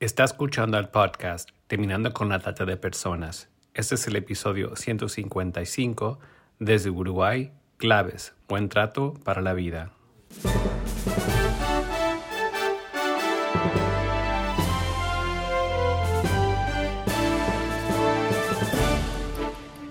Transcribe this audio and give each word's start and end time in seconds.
Está 0.00 0.22
escuchando 0.22 0.78
el 0.78 0.90
podcast 0.90 1.50
Terminando 1.66 2.12
con 2.12 2.28
la 2.28 2.38
Trata 2.38 2.64
de 2.64 2.76
Personas. 2.76 3.48
Este 3.74 3.96
es 3.96 4.06
el 4.06 4.14
episodio 4.14 4.76
155 4.76 6.20
desde 6.60 6.88
Uruguay, 6.88 7.50
Claves, 7.78 8.32
Buen 8.46 8.68
Trato 8.68 9.14
para 9.24 9.42
la 9.42 9.54
Vida. 9.54 9.90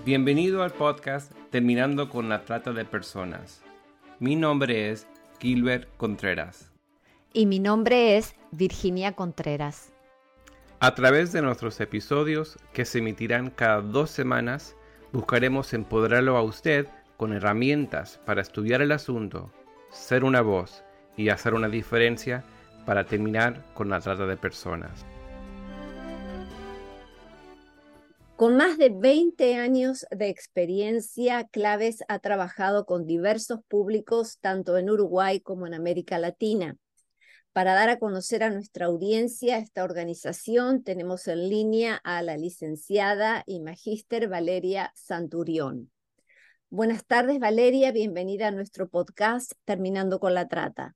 Bienvenido 0.06 0.62
al 0.62 0.70
podcast 0.70 1.32
Terminando 1.50 2.08
con 2.08 2.30
la 2.30 2.46
Trata 2.46 2.72
de 2.72 2.86
Personas. 2.86 3.60
Mi 4.20 4.36
nombre 4.36 4.90
es 4.90 5.06
Gilbert 5.38 5.86
Contreras. 5.98 6.72
Y 7.34 7.44
mi 7.44 7.58
nombre 7.58 8.16
es 8.16 8.34
Virginia 8.52 9.12
Contreras. 9.12 9.92
A 10.80 10.94
través 10.94 11.32
de 11.32 11.42
nuestros 11.42 11.80
episodios, 11.80 12.56
que 12.72 12.84
se 12.84 12.98
emitirán 12.98 13.50
cada 13.50 13.80
dos 13.80 14.10
semanas, 14.10 14.76
buscaremos 15.12 15.74
empoderarlo 15.74 16.36
a 16.36 16.42
usted 16.44 16.86
con 17.16 17.32
herramientas 17.32 18.20
para 18.24 18.42
estudiar 18.42 18.80
el 18.80 18.92
asunto, 18.92 19.50
ser 19.90 20.22
una 20.22 20.40
voz 20.40 20.84
y 21.16 21.30
hacer 21.30 21.54
una 21.54 21.68
diferencia 21.68 22.44
para 22.86 23.04
terminar 23.04 23.64
con 23.74 23.90
la 23.90 23.98
trata 23.98 24.24
de 24.26 24.36
personas. 24.36 25.04
Con 28.36 28.56
más 28.56 28.78
de 28.78 28.90
20 28.90 29.56
años 29.56 30.06
de 30.12 30.28
experiencia, 30.28 31.48
Claves 31.48 32.04
ha 32.06 32.20
trabajado 32.20 32.86
con 32.86 33.04
diversos 33.04 33.58
públicos 33.66 34.38
tanto 34.40 34.78
en 34.78 34.90
Uruguay 34.90 35.40
como 35.40 35.66
en 35.66 35.74
América 35.74 36.20
Latina. 36.20 36.76
Para 37.58 37.74
dar 37.74 37.88
a 37.88 37.98
conocer 37.98 38.44
a 38.44 38.50
nuestra 38.50 38.86
audiencia 38.86 39.58
esta 39.58 39.82
organización, 39.82 40.84
tenemos 40.84 41.26
en 41.26 41.48
línea 41.48 41.96
a 42.04 42.22
la 42.22 42.36
licenciada 42.36 43.42
y 43.46 43.58
magíster 43.58 44.28
Valeria 44.28 44.92
Santurión. 44.94 45.90
Buenas 46.70 47.04
tardes, 47.04 47.40
Valeria. 47.40 47.90
Bienvenida 47.90 48.46
a 48.46 48.50
nuestro 48.52 48.88
podcast 48.88 49.54
Terminando 49.64 50.20
con 50.20 50.34
la 50.34 50.46
Trata. 50.46 50.94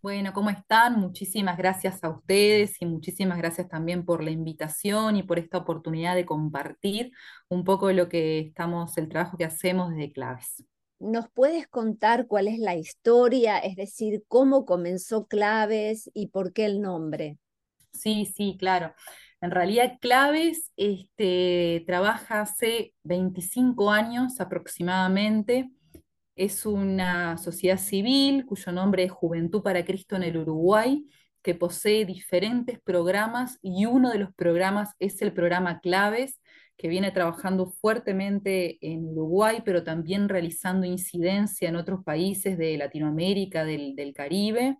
Bueno, 0.00 0.32
¿cómo 0.32 0.48
están? 0.48 0.98
Muchísimas 0.98 1.58
gracias 1.58 2.02
a 2.02 2.08
ustedes 2.08 2.80
y 2.80 2.86
muchísimas 2.86 3.36
gracias 3.36 3.68
también 3.68 4.06
por 4.06 4.24
la 4.24 4.30
invitación 4.30 5.16
y 5.16 5.24
por 5.24 5.38
esta 5.38 5.58
oportunidad 5.58 6.14
de 6.14 6.24
compartir 6.24 7.12
un 7.50 7.64
poco 7.64 7.88
de 7.88 7.94
lo 7.94 8.08
que 8.08 8.38
estamos, 8.38 8.96
el 8.96 9.10
trabajo 9.10 9.36
que 9.36 9.44
hacemos 9.44 9.90
desde 9.90 10.10
Claves. 10.10 10.64
¿Nos 11.00 11.30
puedes 11.30 11.68
contar 11.68 12.26
cuál 12.26 12.48
es 12.48 12.58
la 12.58 12.74
historia, 12.74 13.58
es 13.58 13.76
decir, 13.76 14.24
cómo 14.26 14.64
comenzó 14.64 15.26
Claves 15.26 16.10
y 16.12 16.28
por 16.28 16.52
qué 16.52 16.64
el 16.64 16.80
nombre? 16.80 17.38
Sí, 17.92 18.26
sí, 18.26 18.56
claro. 18.58 18.94
En 19.40 19.52
realidad, 19.52 19.98
Claves 20.00 20.72
este, 20.76 21.84
trabaja 21.86 22.40
hace 22.40 22.94
25 23.04 23.90
años 23.90 24.40
aproximadamente. 24.40 25.70
Es 26.34 26.66
una 26.66 27.38
sociedad 27.38 27.78
civil 27.78 28.44
cuyo 28.46 28.72
nombre 28.72 29.04
es 29.04 29.12
Juventud 29.12 29.62
para 29.62 29.84
Cristo 29.84 30.16
en 30.16 30.24
el 30.24 30.36
Uruguay, 30.36 31.06
que 31.42 31.54
posee 31.54 32.04
diferentes 32.04 32.80
programas 32.80 33.58
y 33.62 33.86
uno 33.86 34.10
de 34.10 34.18
los 34.18 34.34
programas 34.34 34.90
es 34.98 35.22
el 35.22 35.32
programa 35.32 35.80
Claves, 35.80 36.40
que 36.78 36.88
viene 36.88 37.10
trabajando 37.10 37.66
fuertemente 37.66 38.78
en 38.80 39.04
Uruguay, 39.04 39.62
pero 39.64 39.82
también 39.82 40.28
realizando 40.28 40.86
incidencia 40.86 41.68
en 41.68 41.74
otros 41.74 42.04
países 42.04 42.56
de 42.56 42.78
Latinoamérica, 42.78 43.64
del, 43.64 44.12
Caribe. 44.14 44.78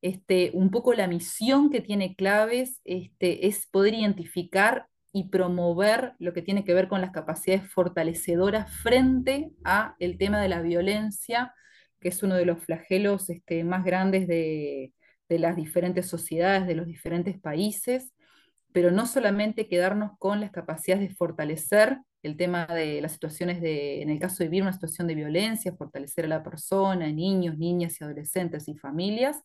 Este, 0.00 0.52
un 0.54 0.70
poco 0.70 0.94
la 0.94 1.08
misión 1.08 1.68
que 1.70 1.80
tiene 1.80 2.14
Claves 2.14 2.80
este, 2.84 3.48
es 3.48 3.66
poder 3.66 3.94
identificar 3.94 4.86
y 5.12 5.28
promover 5.30 6.12
lo 6.20 6.32
que 6.32 6.42
tiene 6.42 6.64
que 6.64 6.74
ver 6.74 6.86
con 6.86 7.00
las 7.00 7.10
capacidades 7.10 7.72
fortalecedoras 7.72 8.72
frente 8.76 9.50
a 9.64 9.96
el 9.98 10.18
tema 10.18 10.40
de 10.40 10.48
la 10.48 10.62
violencia, 10.62 11.52
que 12.00 12.08
es 12.10 12.22
uno 12.22 12.36
de 12.36 12.46
los 12.46 12.62
flagelos 12.62 13.30
este, 13.30 13.64
más 13.64 13.84
grandes 13.84 14.28
de, 14.28 14.92
de 15.28 15.38
las 15.40 15.56
diferentes 15.56 16.06
sociedades, 16.06 16.68
de 16.68 16.76
los 16.76 16.86
diferentes 16.86 17.40
países 17.40 18.12
pero 18.76 18.90
no 18.90 19.06
solamente 19.06 19.68
quedarnos 19.68 20.18
con 20.18 20.38
las 20.38 20.50
capacidades 20.50 21.08
de 21.08 21.14
fortalecer 21.14 21.96
el 22.22 22.36
tema 22.36 22.66
de 22.66 23.00
las 23.00 23.12
situaciones 23.12 23.62
de, 23.62 24.02
en 24.02 24.10
el 24.10 24.18
caso 24.18 24.36
de 24.40 24.50
vivir 24.50 24.64
una 24.64 24.74
situación 24.74 25.06
de 25.06 25.14
violencia, 25.14 25.74
fortalecer 25.74 26.26
a 26.26 26.28
la 26.28 26.42
persona, 26.42 27.10
niños, 27.10 27.56
niñas 27.56 27.98
y 27.98 28.04
adolescentes 28.04 28.68
y 28.68 28.76
familias, 28.76 29.42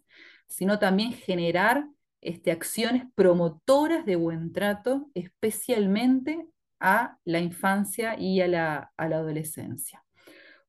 sino 0.47 0.79
también 0.79 1.13
generar 1.13 1.85
este, 2.19 2.51
acciones 2.51 3.03
promotoras 3.15 4.05
de 4.05 4.17
buen 4.17 4.51
trato, 4.51 5.09
especialmente 5.13 6.45
a 6.81 7.17
la 7.23 7.39
infancia 7.39 8.19
y 8.19 8.41
a 8.41 8.49
la, 8.49 8.91
a 8.97 9.07
la 9.07 9.15
adolescencia. 9.15 10.03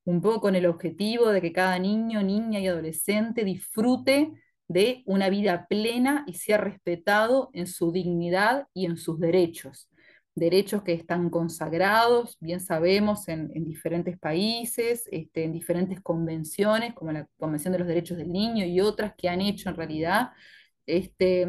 Un 0.04 0.20
poco 0.20 0.40
con 0.40 0.54
el 0.54 0.66
objetivo 0.66 1.30
de 1.30 1.40
que 1.40 1.52
cada 1.52 1.80
niño, 1.80 2.22
niña 2.22 2.60
y 2.60 2.68
adolescente 2.68 3.42
disfrute 3.42 4.30
de 4.72 5.03
una 5.06 5.28
vida 5.28 5.66
plena 5.69 6.25
y 6.27 6.34
sea 6.34 6.56
respetado 6.59 7.50
en 7.53 7.66
su 7.66 7.93
dignidad 7.93 8.66
y 8.72 8.87
en 8.87 8.97
sus 8.97 9.21
derechos. 9.21 9.88
Derechos 10.34 10.83
que 10.83 10.94
están 10.94 11.28
consagrados, 11.28 12.38
bien 12.41 12.60
sabemos, 12.60 13.28
en, 13.28 13.50
diferentes 13.65 14.19
países, 14.19 15.06
este, 15.12 15.44
en 15.44 15.53
diferentes 15.53 16.00
convenciones, 16.00 16.94
como 16.94 17.12
la 17.12 17.28
Convención 17.38 17.72
de 17.72 17.81
los 17.81 17.88
Derechos 17.88 18.16
del 18.16 18.33
Niño 18.33 18.65
y 18.65 18.81
otras 18.81 19.12
que 19.16 19.28
han 19.28 19.43
hecho 19.43 19.69
en 19.69 19.77
realidad 19.77 20.31
este, 20.87 21.49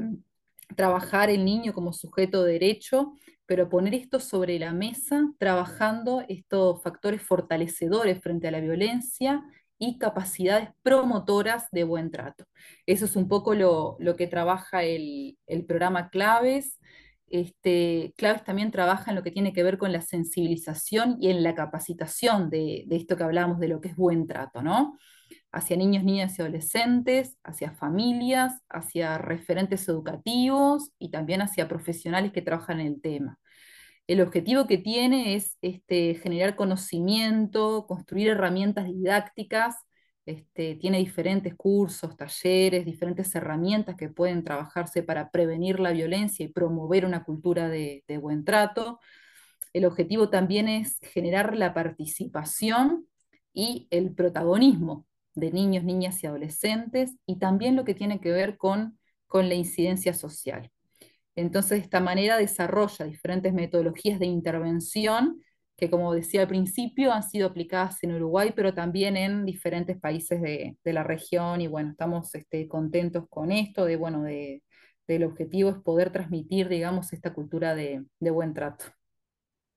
trabajar 0.75 1.29
el 1.29 1.45
niño 1.45 1.73
como 1.73 1.93
sujeto 1.93 2.43
de 2.43 2.53
derecho, 2.53 3.13
pero 3.45 3.69
poner 3.69 3.93
esto 3.93 4.19
sobre 4.19 4.59
la 4.59 4.73
mesa, 4.73 5.31
trabajando 5.37 6.25
estos 6.27 6.83
factores 6.83 7.21
fortalecedores 7.21 8.21
frente 8.21 8.49
a 8.49 8.51
la 8.51 8.59
violencia 8.59 9.43
y 9.77 9.97
capacidades 9.97 10.69
promotoras 10.81 11.69
de 11.71 11.83
buen 11.83 12.11
trato. 12.11 12.45
Eso 12.85 13.05
es 13.05 13.15
un 13.15 13.27
poco 13.27 13.55
lo, 13.55 13.97
que 14.17 14.27
trabaja 14.27 14.83
el, 14.83 15.37
programa 15.67 16.09
Claves. 16.09 16.79
Este, 17.27 18.13
Claves 18.17 18.43
también 18.43 18.71
trabaja 18.71 19.11
en 19.11 19.15
lo 19.15 19.23
que 19.23 19.31
tiene 19.31 19.53
que 19.53 19.63
ver 19.63 19.77
con 19.77 19.91
la 19.91 20.01
sensibilización 20.01 21.17
y 21.19 21.29
en 21.29 21.43
la 21.43 21.55
capacitación 21.55 22.49
de, 22.49 22.85
esto 22.91 23.17
que 23.17 23.23
hablamos 23.23 23.59
de 23.59 23.67
lo 23.67 23.81
que 23.81 23.89
es 23.89 23.95
buen 23.95 24.27
trato, 24.27 24.61
¿no? 24.61 24.97
Hacia 25.51 25.77
niños, 25.77 26.03
niñas 26.03 26.37
y 26.37 26.41
adolescentes, 26.41 27.37
hacia 27.43 27.71
familias, 27.73 28.61
hacia 28.69 29.17
referentes 29.17 29.87
educativos 29.87 30.91
y 30.99 31.09
también 31.09 31.41
hacia 31.41 31.67
profesionales 31.67 32.31
que 32.31 32.41
trabajan 32.41 32.79
en 32.79 32.87
el 32.87 33.01
tema 33.01 33.39
el 34.07 34.21
objetivo 34.21 34.67
que 34.67 34.77
tiene 34.77 35.35
es 35.35 35.57
este, 35.61 36.15
generar 36.15 36.55
conocimiento, 36.55 37.85
construir 37.87 38.29
herramientas 38.29 38.85
didácticas, 38.85 39.75
este, 40.25 40.75
tiene 40.75 40.99
diferentes 40.99 41.53
cursos, 41.55 42.15
talleres, 42.17 42.85
diferentes 42.85 43.33
herramientas 43.35 43.95
que 43.97 44.09
pueden 44.09 44.43
trabajarse 44.43 45.03
para 45.03 45.31
prevenir 45.31 45.79
la 45.79 45.91
violencia 45.91 46.45
y 46.45 46.49
promover 46.49 47.05
una 47.05 47.23
cultura 47.23 47.67
de, 47.69 48.03
buen 48.21 48.45
trato. 48.45 48.99
El 49.73 49.85
objetivo 49.85 50.29
también 50.29 50.69
es 50.69 50.97
generar 51.01 51.57
la 51.57 51.73
participación 51.73 53.07
y 53.53 53.87
el 53.91 54.13
protagonismo 54.15 55.07
de 55.35 55.51
niños, 55.51 55.83
niñas 55.83 56.23
y 56.23 56.27
adolescentes 56.27 57.15
y 57.25 57.39
también 57.39 57.75
lo 57.75 57.85
que 57.85 57.95
tiene 57.95 58.19
que 58.21 58.31
ver 58.31 58.57
con 58.57 58.97
la 59.31 59.55
incidencia 59.55 60.13
social. 60.13 60.72
Entonces, 61.35 61.71
de 61.79 61.83
esta 61.83 61.99
manera 61.99 62.37
desarrolla 62.37 63.05
diferentes 63.05 63.53
metodologías 63.53 64.19
de 64.19 64.25
intervención 64.27 65.41
que, 65.75 65.89
como 65.89 66.13
decía 66.13 66.41
al 66.41 66.47
principio, 66.47 67.11
han 67.11 67.23
sido 67.23 67.47
aplicadas 67.47 68.03
en 68.03 68.13
Uruguay, 68.13 68.53
pero 68.55 68.73
también 68.73 69.17
en 69.17 69.45
diferentes 69.45 69.99
países 69.99 70.41
de, 70.41 70.77
la 70.83 71.03
región. 71.03 71.61
Y 71.61 71.67
bueno, 71.67 71.91
estamos 71.91 72.33
este, 72.35 72.67
contentos 72.67 73.25
con 73.29 73.51
esto, 73.51 73.85
de, 73.85 73.95
bueno, 73.95 74.23
de, 74.23 74.61
del 75.07 75.23
objetivo 75.23 75.71
es 75.71 75.77
poder 75.77 76.11
transmitir, 76.11 76.69
digamos, 76.69 77.13
esta 77.13 77.33
cultura 77.33 77.75
de, 77.75 78.05
buen 78.19 78.53
trato. 78.53 78.85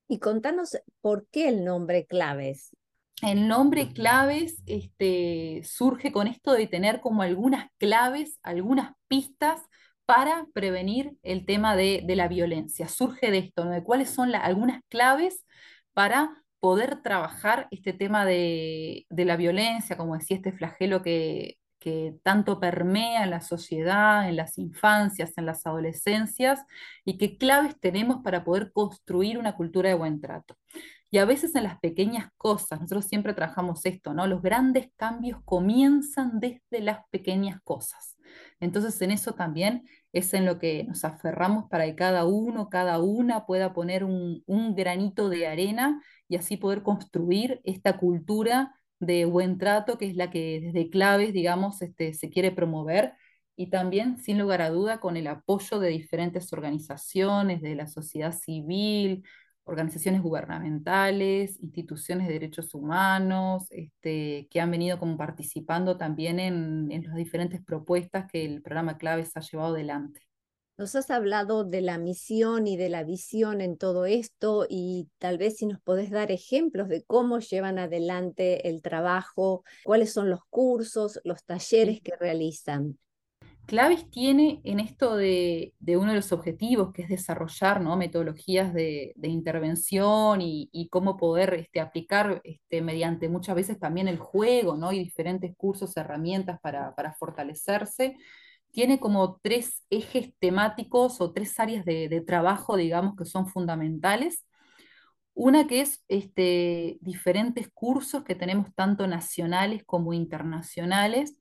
Y 0.07 0.19
contanos 0.19 0.77
por 1.01 1.27
qué 1.31 1.49
el 1.49 1.65
nombre 1.65 2.05
Claves. 2.05 2.75
El 3.23 3.47
nombre 3.47 3.93
claves 3.93 4.61
este, 4.67 5.63
surge 5.63 6.11
con 6.11 6.27
esto 6.27 6.53
de 6.53 6.67
tener 6.67 7.01
como 7.01 7.23
algunas 7.23 7.67
claves, 7.79 8.37
algunas 8.43 8.91
pistas 9.07 9.59
para 10.07 10.47
prevenir 10.53 11.17
el 11.21 11.45
tema 11.45 11.75
de, 11.75 12.03
la 12.07 12.29
violencia. 12.29 12.87
Surge 12.87 13.29
de 13.29 13.39
esto, 13.39 13.65
de 13.65 13.83
cuáles 13.83 14.09
son 14.09 14.33
algunas 14.35 14.81
claves 14.89 15.45
para 15.93 16.43
poder 16.61 17.01
trabajar 17.03 17.67
este 17.71 17.93
tema 17.93 18.25
de, 18.25 19.05
la 19.09 19.37
violencia, 19.37 19.97
como 19.97 20.15
decía, 20.17 20.37
este 20.37 20.53
flagelo 20.53 21.01
que, 21.03 21.57
que 21.79 22.15
tanto 22.23 22.59
permea 22.61 23.23
en 23.25 23.31
la 23.31 23.41
sociedad, 23.41 24.29
en 24.29 24.37
las 24.37 24.57
infancias, 24.57 25.33
en 25.37 25.45
las 25.45 25.65
adolescencias, 25.67 26.61
y 27.05 27.17
qué 27.17 27.37
claves 27.37 27.79
tenemos 27.79 28.23
para 28.23 28.45
poder 28.45 28.71
construir 28.71 29.37
una 29.37 29.55
cultura 29.55 29.89
de 29.89 29.95
buen 29.95 30.21
trato. 30.21 30.55
Y 31.11 31.19
a 31.19 31.25
veces 31.25 31.55
en 31.55 31.63
las 31.63 31.79
pequeñas 31.79 32.29
cosas, 32.37 32.79
nosotros 32.79 33.05
siempre 33.05 33.33
trabajamos 33.33 33.85
esto, 33.85 34.13
¿no? 34.13 34.27
Los 34.27 34.41
grandes 34.41 34.89
cambios 34.95 35.39
comienzan 35.45 36.39
desde 36.39 36.81
las 36.81 36.99
pequeñas 37.11 37.59
cosas. 37.63 38.16
Entonces 38.59 39.01
en 39.01 39.11
eso 39.11 39.33
también 39.33 39.87
es 40.13 40.33
en 40.33 40.45
lo 40.45 40.59
que 40.59 40.83
nos 40.85 41.03
aferramos 41.05 41.65
para 41.69 41.85
que 41.85 41.95
cada 41.95 42.25
uno, 42.25 42.69
cada 42.69 42.99
una 42.99 43.45
pueda 43.45 43.73
poner 43.73 44.03
un, 44.03 44.43
granito 44.75 45.29
de 45.29 45.47
arena 45.47 46.01
y 46.27 46.35
así 46.35 46.57
poder 46.57 46.83
construir 46.83 47.61
esta 47.63 47.97
cultura 47.97 48.75
de 48.99 49.25
buen 49.25 49.57
trato, 49.57 49.97
que 49.97 50.07
es 50.07 50.15
la 50.15 50.31
que 50.31 50.59
desde 50.61 50.89
claves, 50.89 51.33
digamos, 51.33 51.81
este, 51.81 52.13
se 52.13 52.29
quiere 52.29 52.51
promover. 52.51 53.13
Y 53.55 53.69
también, 53.69 54.17
sin 54.19 54.37
lugar 54.39 54.61
a 54.61 54.69
duda, 54.69 54.99
con 54.99 55.17
el 55.17 55.27
apoyo 55.27 55.79
de 55.79 55.89
diferentes 55.89 56.53
organizaciones, 56.53 57.61
de 57.61 57.75
la 57.75 57.87
sociedad 57.87 58.31
civil, 58.33 59.23
organizaciones 59.67 60.21
gubernamentales, 60.21 61.61
instituciones 61.61 62.27
de 62.27 62.33
derechos 62.33 62.73
humanos, 62.73 63.67
este, 63.69 64.47
que 64.49 64.61
han 64.61 64.71
venido 64.71 64.97
como 64.97 65.17
participando 65.17 65.97
también 65.97 66.39
en, 66.39 66.89
las 67.03 67.15
diferentes 67.15 67.61
propuestas 67.63 68.25
que 68.31 68.45
el 68.45 68.61
programa 68.61 68.97
Claves 68.97 69.31
ha 69.35 69.41
llevado 69.41 69.75
adelante. 69.75 70.21
Nos 70.77 70.95
has 70.95 71.09
hablado 71.09 71.63
de 71.63 71.81
la 71.81 71.97
misión 71.97 72.67
y 72.67 72.77
de 72.77 72.89
la 72.89 73.03
visión 73.03 73.61
en 73.61 73.77
todo 73.77 74.05
esto 74.05 74.67
y 74.69 75.09
tal 75.17 75.37
vez 75.37 75.57
si 75.57 75.65
nos 75.65 75.81
podés 75.81 76.11
dar 76.11 76.31
ejemplos 76.31 76.87
de 76.87 77.03
cómo 77.03 77.39
llevan 77.39 77.79
adelante 77.79 78.69
el 78.69 78.81
trabajo, 78.81 79.63
cuáles 79.83 80.13
son 80.13 80.29
los 80.29 80.41
cursos, 80.49 81.19
los 81.23 81.43
talleres 81.43 81.99
que 82.01 82.15
realizan. 82.15 82.99
Claves 83.67 84.09
tiene 84.09 84.61
en 84.63 84.79
esto 84.79 85.17
de, 85.17 85.73
uno 85.85 86.11
de 86.11 86.15
los 86.15 86.31
objetivos, 86.31 86.93
que 86.93 87.01
es 87.01 87.09
desarrollar 87.09 87.81
metodologías 87.97 88.73
de, 88.73 89.13
intervención 89.23 90.39
y, 90.41 90.87
cómo 90.89 91.17
poder 91.17 91.53
este, 91.55 91.81
aplicar 91.81 92.39
este, 92.45 92.81
mediante 92.81 93.27
muchas 93.27 93.55
veces 93.55 93.77
también 93.77 94.07
el 94.07 94.19
juego 94.19 94.77
¿no? 94.77 94.93
y 94.93 94.99
diferentes 94.99 95.53
cursos, 95.57 95.97
herramientas 95.97 96.61
para, 96.61 97.13
fortalecerse. 97.19 98.15
Tiene 98.71 99.01
como 99.01 99.37
tres 99.43 99.85
ejes 99.89 100.33
temáticos 100.39 101.19
o 101.19 101.33
tres 101.33 101.59
áreas 101.59 101.83
de, 101.83 102.23
trabajo, 102.25 102.77
digamos, 102.77 103.17
que 103.17 103.25
son 103.25 103.47
fundamentales. 103.47 104.45
Una 105.33 105.67
que 105.67 105.81
es 105.81 106.05
este, 106.07 106.97
diferentes 107.01 107.69
cursos 107.73 108.23
que 108.23 108.35
tenemos 108.35 108.73
tanto 108.75 109.07
nacionales 109.07 109.83
como 109.85 110.13
internacionales, 110.13 111.37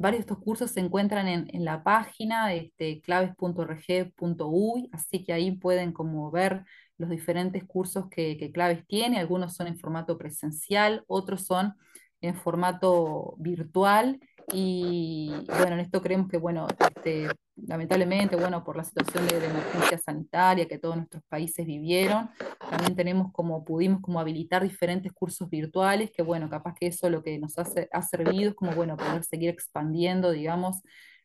Varios 0.00 0.20
de 0.20 0.32
estos 0.32 0.42
cursos 0.42 0.70
se 0.70 0.80
encuentran 0.80 1.28
en, 1.28 1.62
la 1.62 1.82
página 1.82 2.54
este, 2.54 3.02
claves.org.uy, 3.02 4.88
así 4.92 5.22
que 5.22 5.34
ahí 5.34 5.50
pueden 5.50 5.92
como 5.92 6.30
ver 6.30 6.64
los 6.96 7.10
diferentes 7.10 7.64
cursos 7.64 8.06
que, 8.08 8.50
Claves 8.50 8.86
tiene. 8.86 9.18
Algunos 9.18 9.54
son 9.54 9.66
en 9.66 9.78
formato 9.78 10.16
presencial, 10.16 11.04
otros 11.06 11.44
son 11.44 11.74
en 12.22 12.34
formato 12.34 13.34
virtual. 13.36 14.18
Y 14.54 15.32
bueno, 15.58 15.74
en 15.74 15.80
esto 15.80 16.00
creemos 16.00 16.30
que, 16.30 16.38
bueno, 16.38 16.66
este, 16.78 17.28
lamentablemente, 17.66 18.36
bueno, 18.36 18.62
por 18.64 18.76
la 18.76 18.84
situación 18.84 19.26
de, 19.28 19.36
emergencia 19.36 19.98
sanitaria 19.98 20.66
que 20.66 20.78
todos 20.78 20.96
nuestros 20.96 21.22
países 21.24 21.66
vivieron, 21.66 22.30
también 22.70 22.96
tenemos 22.96 23.32
como, 23.32 23.64
pudimos 23.64 24.00
como 24.00 24.20
habilitar 24.20 24.62
diferentes 24.62 25.12
cursos 25.12 25.48
virtuales, 25.48 26.10
que 26.10 26.22
bueno, 26.22 26.48
capaz 26.48 26.74
que 26.74 26.86
eso 26.88 27.08
lo 27.10 27.22
que 27.22 27.38
nos 27.38 27.58
hace, 27.58 27.88
ha 27.92 28.02
servido 28.02 28.50
es 28.50 28.54
como, 28.54 28.72
bueno, 28.72 28.96
poder 28.96 29.24
seguir 29.24 29.50
expandiendo, 29.50 30.30
digamos, 30.30 30.82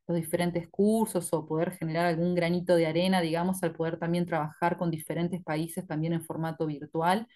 los 0.08 0.18
diferentes 0.18 0.68
cursos 0.68 1.34
o 1.34 1.46
poder 1.48 1.72
generar 1.72 2.06
algún 2.06 2.36
granito 2.36 2.76
de 2.76 2.88
arena, 2.88 3.22
digamos, 3.22 3.64
al 3.64 3.74
poder 3.74 3.98
también 3.98 4.26
trabajar 4.26 4.78
con 4.78 4.92
diferentes 4.92 5.42
países 5.44 5.88
también 5.88 6.14
en 6.14 6.24
formato 6.24 6.66
virtual. 6.66 7.28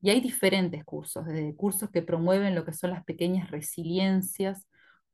Y 0.00 0.10
hay 0.10 0.20
diferentes 0.20 0.84
cursos, 0.84 1.26
desde 1.26 1.56
cursos 1.56 1.90
que 1.90 2.02
promueven 2.02 2.54
lo 2.54 2.64
que 2.64 2.72
son 2.72 2.90
las 2.90 3.04
pequeñas 3.04 3.50
resiliencias, 3.50 4.67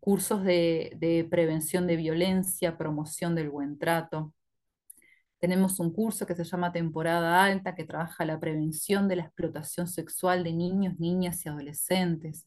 cursos 0.05 0.45
de, 0.45 1.27
prevención 1.31 1.87
de 1.87 1.97
violencia, 1.97 2.77
promoción 2.77 3.35
del 3.35 3.49
buen 3.49 3.79
trato. 3.79 4.35
Tenemos 5.39 5.81
un 5.81 5.95
curso 5.95 6.27
que 6.27 6.35
se 6.35 6.45
llama 6.45 6.73
Temporada 6.73 7.43
Alta, 7.43 7.75
que 7.75 7.85
trabaja 7.85 8.27
la 8.27 8.39
prevención 8.39 9.09
de 9.09 9.17
la 9.17 9.23
explotación 9.23 9.89
sexual 9.89 10.45
de 10.45 10.53
niños, 10.53 10.99
niñas 10.99 11.47
y 11.47 11.49
adolescentes. 11.49 12.47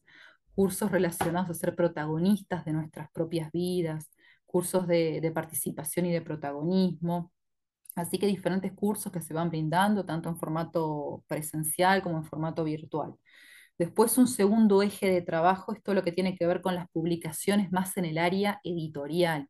Cursos 0.54 0.92
relacionados 0.92 1.50
a 1.50 1.54
ser 1.54 1.74
protagonistas 1.74 2.64
de 2.64 2.74
nuestras 2.74 3.10
propias 3.10 3.50
vidas, 3.50 4.08
cursos 4.46 4.86
de, 4.86 5.28
participación 5.34 6.06
y 6.06 6.12
de 6.12 6.22
protagonismo. 6.22 7.32
Así 7.96 8.18
que 8.18 8.28
diferentes 8.28 8.72
cursos 8.72 9.10
que 9.10 9.20
se 9.20 9.34
van 9.34 9.50
brindando, 9.50 10.04
tanto 10.06 10.28
en 10.28 10.36
formato 10.36 11.24
presencial 11.26 12.02
como 12.04 12.18
en 12.18 12.24
formato 12.24 12.62
virtual. 12.62 13.16
Después 13.78 14.18
un 14.18 14.26
segundo 14.26 14.82
eje 14.82 15.08
de 15.10 15.22
trabajo, 15.22 15.72
esto 15.72 15.94
lo 15.94 16.02
que 16.02 16.12
tiene 16.12 16.36
que 16.36 16.46
ver 16.46 16.62
con 16.62 16.74
las 16.74 16.88
publicaciones 16.90 17.70
más 17.70 17.96
en 17.96 18.06
el 18.06 18.18
área 18.18 18.60
editorial. 18.64 19.48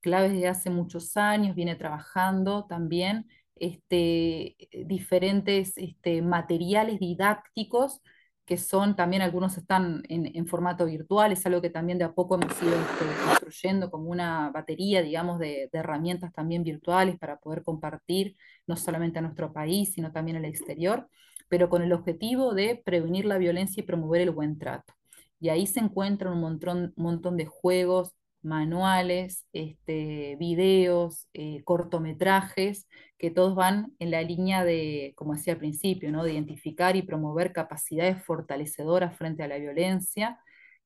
Claves 0.00 0.32
desde 0.32 0.48
hace 0.48 0.70
muchos 0.70 1.16
años 1.16 1.54
viene 1.54 1.76
trabajando 1.76 2.66
también 2.66 3.28
este, 3.56 4.56
diferentes 4.86 5.74
este, 5.76 6.22
materiales 6.22 6.98
didácticos 7.00 8.00
que 8.44 8.56
son 8.56 8.96
también 8.96 9.20
algunos 9.22 9.58
están 9.58 10.02
en, 10.08 10.46
formato 10.46 10.86
virtual, 10.86 11.32
es 11.32 11.44
algo 11.44 11.60
que 11.60 11.68
también 11.68 11.98
de 11.98 12.04
a 12.06 12.14
poco 12.14 12.36
hemos 12.36 12.62
ido 12.62 12.72
este, 12.80 13.04
construyendo 13.26 13.90
como 13.90 14.10
una 14.10 14.50
batería, 14.50 15.02
digamos, 15.02 15.38
de, 15.38 15.68
de, 15.70 15.78
herramientas 15.78 16.32
también 16.32 16.64
virtuales 16.64 17.18
para 17.18 17.38
poder 17.38 17.62
compartir 17.62 18.36
no 18.66 18.76
solamente 18.76 19.18
a 19.18 19.22
nuestro 19.22 19.52
país, 19.52 19.92
sino 19.92 20.12
también 20.12 20.38
al 20.38 20.46
exterior 20.46 21.08
pero 21.48 21.68
con 21.70 21.82
el 21.82 21.92
objetivo 21.92 22.54
de 22.54 22.80
prevenir 22.84 23.24
la 23.24 23.38
violencia 23.38 23.82
y 23.82 23.86
promover 23.86 24.22
el 24.22 24.30
buen 24.30 24.58
trato. 24.58 24.94
Y 25.40 25.50
ahí 25.50 25.66
se 25.66 25.80
encuentran 25.80 26.32
un 26.34 26.40
montón, 26.40 26.92
montón 26.96 27.36
de 27.36 27.46
juegos, 27.46 28.14
manuales, 28.42 29.46
este, 29.52 30.36
videos, 30.38 31.28
eh, 31.34 31.62
cortometrajes, 31.64 32.88
que 33.18 33.30
todos 33.30 33.54
van 33.54 33.94
en 33.98 34.10
la 34.10 34.22
línea 34.22 34.64
de, 34.64 35.12
como 35.16 35.34
decía 35.34 35.54
al 35.54 35.58
principio, 35.58 36.10
¿no? 36.12 36.24
de 36.24 36.32
identificar 36.32 36.96
y 36.96 37.02
promover 37.02 37.52
capacidades 37.52 38.22
fortalecedoras 38.24 39.16
frente 39.16 39.42
a 39.42 39.48
la 39.48 39.58
violencia 39.58 40.38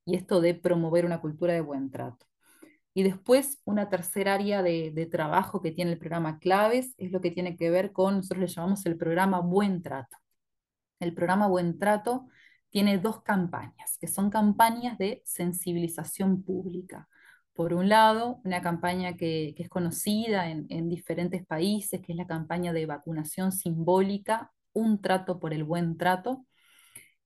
y 0.05 0.17
esto 0.17 0.41
de 0.41 0.55
promover 0.55 1.05
una 1.06 1.20
cultura 1.20 1.55
de 1.55 1.61
buen 1.61 1.91
trato. 1.91 2.26
Y 2.94 3.05
después, 3.05 3.61
una 3.64 3.88
tercera 3.88 4.35
área 4.35 4.62
de, 4.62 4.91
de, 4.94 5.06
trabajo 5.06 5.62
que 5.62 5.73
tiene 5.73 5.93
el 5.93 5.99
programa 5.99 6.38
Claves 6.38 6.94
es 6.99 7.11
lo 7.12 7.20
que 7.23 7.31
tiene 7.31 7.56
que 7.56 7.70
ver 7.70 7.93
con, 7.93 8.17
nosotros 8.17 8.41
le 8.41 8.47
llamamos 8.49 8.85
el 8.87 8.99
programa 8.99 9.41
Buen 9.41 9.82
Trato 9.82 10.22
el 11.02 11.14
programa 11.14 11.46
Buen 11.49 11.78
Trato 11.78 12.28
tiene 12.70 12.99
dos 12.99 13.22
campañas, 13.22 13.99
que 14.00 14.08
son 14.08 14.31
campañas 14.31 14.99
de 14.99 15.22
sensibilización 15.25 16.43
pública. 16.43 17.08
Por 17.54 17.75
un 17.75 17.88
lado, 17.88 18.40
una 18.44 18.62
campaña 18.62 19.16
que, 19.16 19.54
es 19.58 19.69
conocida 19.69 20.50
en, 20.50 20.88
diferentes 20.88 21.44
países, 21.46 22.00
que 22.00 22.12
es 22.12 22.19
la 22.19 22.26
campaña 22.26 22.72
de 22.72 22.87
vacunación 22.87 23.52
simbólica, 23.52 24.50
Un 24.73 25.02
trato 25.02 25.38
por 25.38 25.52
el 25.52 25.64
buen 25.64 25.99
trato, 25.99 26.47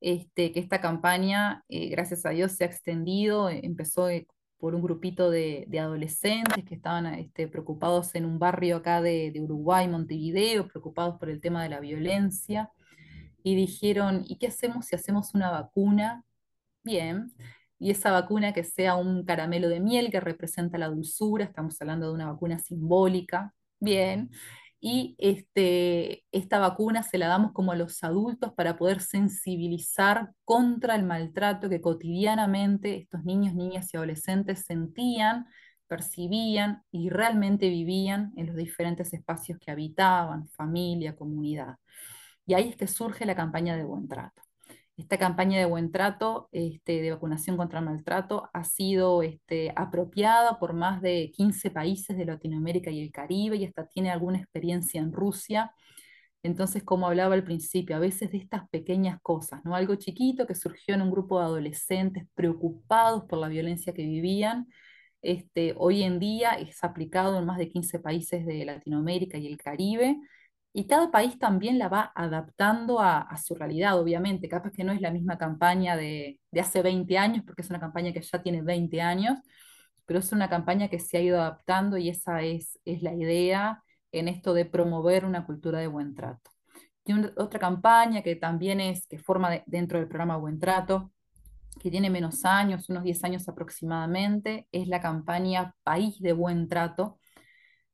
este, 0.00 0.52
que 0.52 0.61
esta 0.61 0.80
campaña, 0.80 1.64
eh, 1.68 1.88
gracias 1.88 2.26
a 2.26 2.30
Dios, 2.30 2.52
se 2.52 2.64
ha 2.64 2.66
extendido, 2.66 3.49
eh, 3.50 3.61
empezó 3.64 4.09
eh, 4.11 4.26
por 4.59 4.75
un 4.75 4.83
grupito 4.83 5.30
de, 5.30 5.68
adolescentes 5.80 6.64
que 6.64 6.75
estaban 6.75 7.06
este, 7.06 7.49
preocupados 7.49 8.14
en 8.16 8.25
un 8.26 8.38
barrio 8.38 8.78
acá 8.78 9.00
de, 9.02 9.30
de 9.33 9.40
Uruguay, 9.40 9.88
Montevideo, 9.88 10.68
preocupados 10.68 11.18
por 11.18 11.30
el 11.30 11.40
tema 11.40 11.62
de 11.62 11.68
la 11.71 11.80
violencia 11.80 12.71
y 13.47 13.55
dijeron, 13.55 14.25
¿y 14.26 14.38
qué 14.38 14.49
hacemos 14.49 14.87
si 14.87 14.97
hacemos 14.97 15.33
una 15.33 15.53
vacuna? 15.53 16.25
Bien, 16.83 17.33
y 17.79 17.93
esa 17.93 18.11
vacuna 18.11 18.53
que 18.53 18.65
sea 18.65 18.97
un 18.97 19.25
caramelo 19.25 19.69
de 19.69 19.79
miel 19.79 20.11
que 20.11 20.19
representa 20.19 20.79
la 20.79 20.88
dulzura, 20.88 21.45
estamos 21.45 21.81
hablando 21.81 22.09
de 22.09 22.15
una 22.15 22.33
vacuna 22.33 22.59
simbólica, 22.59 23.55
bien, 23.79 24.31
y 24.81 25.15
este, 25.19 26.25
esta 26.33 26.59
vacuna 26.59 27.05
se 27.05 27.19
la 27.19 27.29
damos 27.29 27.53
como 27.53 27.71
a 27.71 27.76
los 27.76 28.03
adultos 28.03 28.53
para 28.55 28.76
poder 28.76 29.00
sensibilizar 29.00 30.33
contra 30.45 30.97
el 30.97 31.05
maltrato 31.05 31.69
que 31.69 31.81
cotidianamente 31.81 32.97
estos 32.97 33.25
niños, 33.25 33.55
niñas 33.55 33.95
y 33.95 33.97
adolescentes 33.97 34.65
sentían, 34.67 35.47
percibían 35.87 36.83
y 36.91 37.11
realmente 37.11 37.69
vivían 37.69 38.33
en 38.37 38.49
los 38.49 38.57
diferentes 38.57 39.12
espacios 39.12 39.61
que 39.61 39.71
habitaban, 39.71 40.49
familia, 40.49 41.15
comunidad. 41.15 41.76
Y 42.47 42.55
ahí 42.55 42.69
es 42.69 42.76
que 42.76 42.87
surge 42.87 43.26
la 43.26 43.35
campaña 43.35 43.76
de 43.76 43.85
buen 43.85 44.09
trato. 44.09 44.43
Esta 44.97 45.19
campaña 45.19 45.59
de 45.59 45.67
buen 45.67 45.93
trato, 45.93 46.49
este, 46.53 47.03
de 47.03 47.11
vacunación 47.11 47.57
contra 47.59 47.81
el 47.81 47.85
maltrato, 47.85 48.49
ha 48.55 48.65
sido 48.65 49.23
este, 49.23 49.73
apropiada 49.76 50.59
por 50.59 50.73
más 50.73 51.03
de 51.03 51.31
15 51.35 51.71
países 51.71 52.17
de 52.17 52.25
Latinoamérica 52.25 52.91
y 52.91 53.03
el 53.03 53.12
Caribe 53.12 53.57
y 53.57 53.67
hasta 53.67 53.87
tiene 53.87 54.11
alguna 54.11 54.38
experiencia 54.38 55.00
en 55.00 55.12
Rusia. 55.12 55.73
Entonces, 56.43 56.83
como 56.85 57.07
hablaba 57.09 57.35
al 57.35 57.45
principio, 57.45 57.97
a 57.97 57.99
veces 57.99 58.33
de 58.33 58.38
estas 58.38 58.69
pequeñas 58.71 59.21
cosas, 59.21 59.65
¿no? 59.65 59.75
Algo 59.75 59.97
chiquito 59.97 60.47
que 60.47 60.55
surgió 60.55 60.95
en 60.95 61.03
un 61.03 61.11
grupo 61.11 61.38
de 61.41 61.47
adolescentes 61.47 62.25
preocupados 62.35 63.25
por 63.25 63.38
la 63.38 63.49
violencia 63.49 63.93
que 63.93 64.03
vivían, 64.05 64.67
este, 65.23 65.75
hoy 65.76 66.05
en 66.05 66.19
día 66.21 66.53
es 66.53 66.83
aplicado 66.85 67.38
en 67.38 67.47
más 67.47 67.59
de 67.59 67.69
15 67.69 67.99
países 68.00 68.47
de 68.47 68.65
Latinoamérica 68.65 69.38
y 69.38 69.47
el 69.49 69.57
Caribe 69.59 70.17
y 70.78 70.87
cada 70.87 71.11
país 71.11 71.38
también 71.38 71.78
la 71.78 71.88
va 71.88 72.12
adaptando 72.14 73.00
a, 73.00 73.35
su 73.42 73.54
realidad, 73.54 73.99
obviamente. 73.99 74.47
Capaz 74.47 74.73
que 74.73 74.85
no 74.85 74.92
es 74.92 75.00
la 75.00 75.11
misma 75.11 75.38
campaña 75.38 75.97
de, 75.97 76.38
hace 76.61 76.83
20 76.83 77.16
años, 77.16 77.45
porque 77.47 77.62
es 77.62 77.71
una 77.71 77.80
campaña 77.80 78.12
que 78.12 78.21
ya 78.21 78.42
tiene 78.42 78.61
20 78.61 79.00
años, 79.00 79.38
pero 80.04 80.18
es 80.18 80.33
una 80.33 80.50
campaña 80.50 80.88
que 80.88 80.99
se 80.99 81.16
ha 81.16 81.23
ido 81.23 81.40
adaptando 81.40 81.97
y 81.97 82.11
esa 82.11 82.42
es, 82.42 82.78
es 82.85 83.00
la 83.02 83.14
idea 83.14 83.83
en 84.12 84.28
esto 84.28 84.52
de 84.52 84.66
promover 84.66 85.25
una 85.25 85.47
cultura 85.47 85.78
de 85.78 85.87
buen 85.87 86.14
trato. 86.14 86.50
Y 87.06 87.14
otra 87.37 87.59
campaña 87.59 88.21
que 88.21 88.37
también 88.37 88.78
es, 88.78 89.06
que 89.06 89.16
forma 89.18 89.62
dentro 89.64 89.99
del 89.99 90.09
programa 90.09 90.37
Buen 90.37 90.59
Trato, 90.61 91.11
que 91.80 91.90
tiene 91.90 92.11
menos 92.11 92.45
años, 92.45 92.90
unos 92.90 93.02
10 93.02 93.25
años 93.25 93.49
aproximadamente, 93.49 94.68
es 94.73 94.88
la 94.88 95.00
campaña 95.00 95.75
País 95.85 96.21
de 96.21 96.35
Buen 96.35 96.68
Trato, 96.68 97.18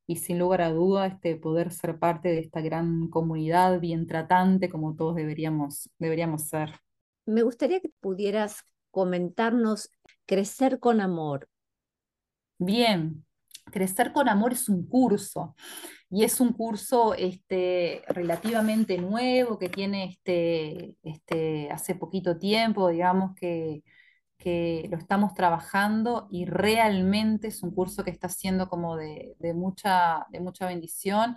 y, 0.07 0.17
sin 0.17 0.39
lugar 0.39 0.61
a 0.61 0.71
duda 0.71 1.07
este, 1.07 1.35
poder 1.37 1.71
ser 1.71 1.99
parte 1.99 2.29
de 2.29 2.39
esta 2.39 2.61
gran 2.61 3.09
comunidad 3.09 3.79
bien 3.79 4.07
tratante 4.07 4.69
como 4.69 4.95
todos 4.95 5.15
deberíamos, 5.15 5.89
deberíamos 5.97 6.47
ser. 6.47 6.79
Me 7.25 7.43
gustaría 7.43 7.79
que 7.79 7.89
pudieras 8.01 8.63
comentarnos 8.91 9.89
Crecer 10.25 10.79
con 10.79 11.01
Amor. 11.01 11.49
Bien, 12.57 13.24
Crecer 13.71 14.11
con 14.11 14.29
Amor 14.29 14.53
es 14.53 14.69
un 14.69 14.87
curso 14.87 15.55
y 16.09 16.23
es 16.23 16.39
un 16.39 16.53
curso 16.53 17.13
este, 17.15 18.03
relativamente 18.07 18.97
nuevo 18.97 19.57
que 19.57 19.69
tiene 19.69 20.05
este, 20.05 20.95
este, 21.03 21.69
hace 21.71 21.95
poquito 21.95 22.37
tiempo, 22.37 22.89
digamos 22.89 23.35
que, 23.35 23.83
que, 24.37 24.87
lo 24.91 24.97
estamos 24.97 25.33
trabajando 25.33 26.27
y 26.31 26.45
realmente 26.45 27.47
es 27.47 27.63
un 27.63 27.71
curso 27.71 28.03
que 28.03 28.11
está 28.11 28.29
siendo 28.29 28.69
como 28.69 28.95
de, 28.97 29.35
de 29.39 29.53
mucha, 29.53 30.25
de 30.31 30.39
mucha 30.41 30.67
bendición. 30.67 31.35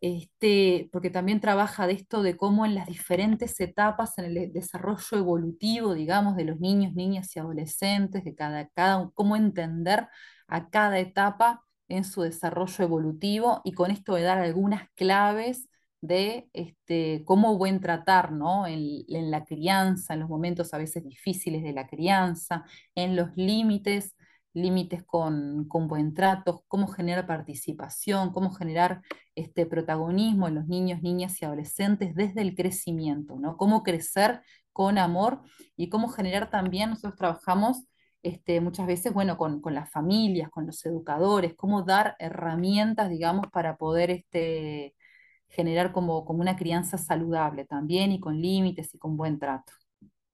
Este, 0.00 0.90
porque 0.92 1.10
también 1.10 1.40
trabaja 1.40 1.86
de 1.86 1.94
esto 1.94 2.22
de 2.22 2.36
cómo 2.36 2.66
en 2.66 2.74
las 2.74 2.86
diferentes 2.86 3.58
etapas 3.60 4.18
en 4.18 4.26
el 4.26 4.52
desarrollo 4.52 5.16
evolutivo, 5.16 5.94
digamos, 5.94 6.36
de 6.36 6.44
los 6.44 6.60
niños, 6.60 6.94
niñas 6.94 7.34
y 7.34 7.38
adolescentes, 7.40 8.24
de 8.24 8.34
cada, 8.34 8.68
cada 8.68 9.10
cómo 9.14 9.36
entender 9.36 10.06
a 10.48 10.70
cada 10.70 10.98
etapa 10.98 11.64
en 11.88 12.04
su 12.04 12.22
desarrollo 12.22 12.84
evolutivo 12.84 13.60
y 13.64 13.72
con 13.72 13.90
esto 13.90 14.14
de 14.14 14.22
dar 14.22 14.38
algunas 14.38 14.88
claves 14.94 15.68
de 16.00 16.48
este, 16.52 17.22
cómo 17.24 17.56
buen 17.56 17.80
tratar 17.80 18.32
¿no? 18.32 18.66
en, 18.66 19.04
la 19.08 19.44
crianza, 19.44 20.14
en 20.14 20.20
los 20.20 20.28
momentos 20.28 20.72
a 20.74 20.78
veces 20.78 21.04
difíciles 21.04 21.62
de 21.62 21.72
la 21.72 21.86
crianza, 21.86 22.64
en 22.94 23.16
los 23.16 23.36
límites, 23.36 24.14
límites 24.52 25.04
con, 25.04 25.66
con, 25.68 25.88
buen 25.88 26.14
trato, 26.14 26.64
cómo 26.68 26.86
generar 26.88 27.26
participación, 27.26 28.32
cómo 28.32 28.50
generar 28.52 29.02
este 29.34 29.66
protagonismo 29.66 30.48
en 30.48 30.54
los 30.54 30.66
niños, 30.66 31.02
niñas 31.02 31.40
y 31.42 31.44
adolescentes 31.44 32.14
desde 32.14 32.42
el 32.42 32.54
crecimiento, 32.54 33.36
¿no? 33.38 33.56
cómo 33.56 33.82
crecer 33.82 34.42
con 34.72 34.98
amor 34.98 35.42
y 35.76 35.88
cómo 35.88 36.08
generar 36.08 36.50
también, 36.50 36.90
nosotros 36.90 37.16
trabajamos 37.16 37.84
este, 38.22 38.60
muchas 38.60 38.86
veces, 38.86 39.12
bueno, 39.12 39.36
con, 39.36 39.60
con, 39.60 39.74
las 39.74 39.90
familias, 39.90 40.50
con 40.50 40.66
los 40.66 40.84
educadores, 40.84 41.54
cómo 41.54 41.82
dar 41.82 42.16
herramientas, 42.18 43.08
digamos, 43.10 43.46
para 43.52 43.76
poder 43.76 44.10
este, 44.10 44.94
generar 45.48 45.92
como, 45.92 46.24
como 46.24 46.40
una 46.40 46.56
crianza 46.56 46.98
saludable 46.98 47.64
también 47.64 48.12
y 48.12 48.20
con 48.20 48.40
límites 48.40 48.94
y 48.94 48.98
con 48.98 49.16
buen 49.16 49.38
trato. 49.38 49.72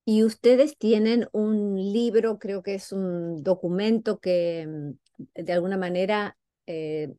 Y 0.04 0.24
ustedes 0.24 0.76
tienen 0.78 1.28
un 1.32 1.76
libro, 1.76 2.38
creo 2.38 2.62
que 2.62 2.74
es 2.74 2.90
un 2.92 3.42
documento 3.42 4.18
que 4.18 4.66
mm, 4.66 5.42
de 5.42 5.52
alguna 5.52 5.76
manera 5.76 6.36
eh, 6.66 7.14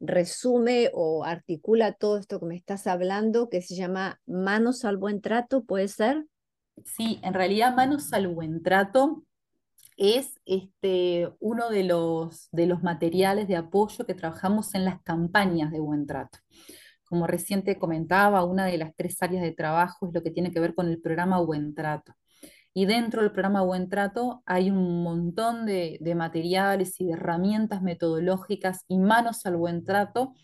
resume 0.00 0.90
o 0.92 1.24
articula 1.24 1.92
todo 1.92 2.18
esto 2.18 2.38
que 2.38 2.46
me 2.46 2.56
estás 2.56 2.86
hablando, 2.86 3.48
que 3.48 3.62
se 3.62 3.74
llama 3.74 4.20
Manos 4.26 4.84
al 4.84 4.98
Buen 4.98 5.22
Trato, 5.22 5.64
¿puede 5.64 5.88
ser? 5.88 6.26
Sí, 6.84 7.18
en 7.22 7.32
realidad 7.32 7.74
Manos 7.74 8.12
al 8.12 8.28
Buen 8.28 8.62
Trato 8.62 9.24
es 9.96 10.40
este, 10.44 11.28
uno 11.40 11.70
de 11.70 11.84
los, 11.84 12.48
de 12.52 12.66
los 12.66 12.82
materiales 12.82 13.48
de 13.48 13.56
apoyo 13.56 14.04
que 14.06 14.14
trabajamos 14.14 14.74
en 14.74 14.84
las 14.84 15.02
campañas 15.02 15.72
de 15.72 15.80
buen 15.80 16.06
trato. 16.06 16.38
Como 17.04 17.26
reciente 17.26 17.78
comentaba, 17.78 18.44
una 18.44 18.66
de 18.66 18.78
las 18.78 18.94
tres 18.96 19.22
áreas 19.22 19.42
de 19.42 19.52
trabajo 19.52 20.06
es 20.06 20.14
lo 20.14 20.22
que 20.22 20.30
tiene 20.30 20.50
que 20.50 20.60
ver 20.60 20.74
con 20.74 20.88
el 20.88 21.00
programa 21.00 21.40
Buen 21.40 21.74
Trato. 21.74 22.12
Y 22.74 22.84
dentro 22.84 23.22
del 23.22 23.32
programa 23.32 23.62
Buen 23.62 23.88
Trato 23.88 24.42
hay 24.44 24.70
un 24.70 25.02
montón 25.02 25.66
de, 25.66 25.98
de 26.00 26.14
materiales 26.14 27.00
y 27.00 27.06
de 27.06 27.12
herramientas 27.12 27.80
metodológicas 27.80 28.84
y 28.88 28.98
manos 28.98 29.46
al 29.46 29.56
buen 29.56 29.84
trato 29.84 30.34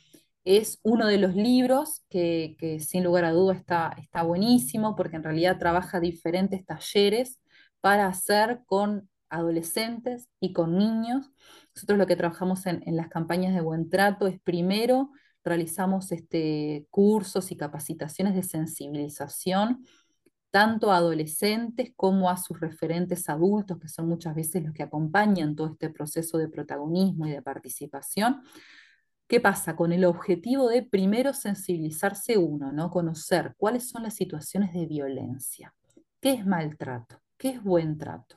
es 0.45 0.81
uno 0.83 1.07
de 1.07 1.19
los 1.19 1.35
libros 1.35 2.05
que, 2.09 2.57
que, 2.59 2.81
sin 2.81 3.05
lugar 3.05 3.25
a 3.25 3.33
duda 3.33 3.55
está, 3.55 3.95
está 3.99 4.23
buenísimo 4.23 4.97
porque 4.97 5.17
en 5.17 5.23
realidad 5.23 5.59
trabaja 5.59 6.01
diferentes 6.01 6.65
talleres 6.65 7.41
para 7.81 8.07
hacer 8.07 8.63
con 8.67 9.09
adolescentes 9.33 10.29
y 10.41 10.53
con 10.53 10.79
niños. 10.79 11.31
Nosotros 11.75 11.99
lo 11.99 12.07
que 12.07 12.17
trabajamos 12.17 12.67
en, 12.67 12.83
las 12.97 13.09
campañas 13.09 13.55
de 13.55 13.61
buen 13.61 13.91
trato 13.91 14.27
es 14.27 14.41
primero 14.41 15.11
realizamos 15.45 16.13
este, 16.13 16.87
cursos 16.91 17.51
y 17.51 17.57
capacitaciones 17.57 18.35
de 18.35 18.45
sensibilización 18.45 19.85
tanto 20.53 20.93
a 20.93 20.99
adolescentes 20.99 21.93
como 21.97 22.29
a 22.29 22.37
sus 22.37 22.61
referentes 22.61 23.29
adultos, 23.31 23.79
que 23.81 23.89
son 23.89 24.07
muchas 24.07 24.35
veces 24.35 24.63
los 24.63 24.75
que 24.75 24.83
acompañan 24.83 25.57
todo 25.57 25.69
este 25.69 25.89
proceso 25.89 26.37
de 26.37 26.49
protagonismo 26.49 27.27
y 27.27 27.31
de 27.31 27.41
participación. 27.41 28.43
¿Qué 29.27 29.41
pasa? 29.41 29.75
Con 29.77 29.93
el 29.93 30.05
objetivo 30.05 30.69
de 30.69 30.83
primero 30.83 31.33
sensibilizarse 31.33 32.37
uno, 32.37 32.71
¿no? 32.71 32.91
Conocer 32.91 33.55
cuáles 33.57 33.89
son 33.89 34.03
las 34.03 34.15
situaciones 34.15 34.75
de 34.75 34.85
violencia, 34.85 35.75
qué 36.21 36.35
es 36.35 36.47
maltrato, 36.47 37.23
qué 37.39 37.49
es 37.49 37.63
buen 37.63 37.97
trato, 37.97 38.37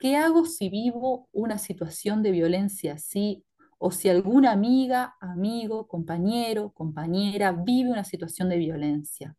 ¿Qué 0.00 0.16
hago 0.16 0.46
si 0.46 0.70
vivo 0.70 1.28
una 1.32 1.58
situación 1.58 2.22
de 2.22 2.32
violencia 2.32 2.94
así? 2.94 3.44
O 3.78 3.90
si 3.92 4.08
alguna 4.08 4.52
amiga, 4.52 5.16
amigo, 5.20 5.86
compañero, 5.88 6.72
compañera 6.72 7.52
vive 7.52 7.90
una 7.90 8.04
situación 8.04 8.48
de 8.48 8.56
violencia. 8.58 9.36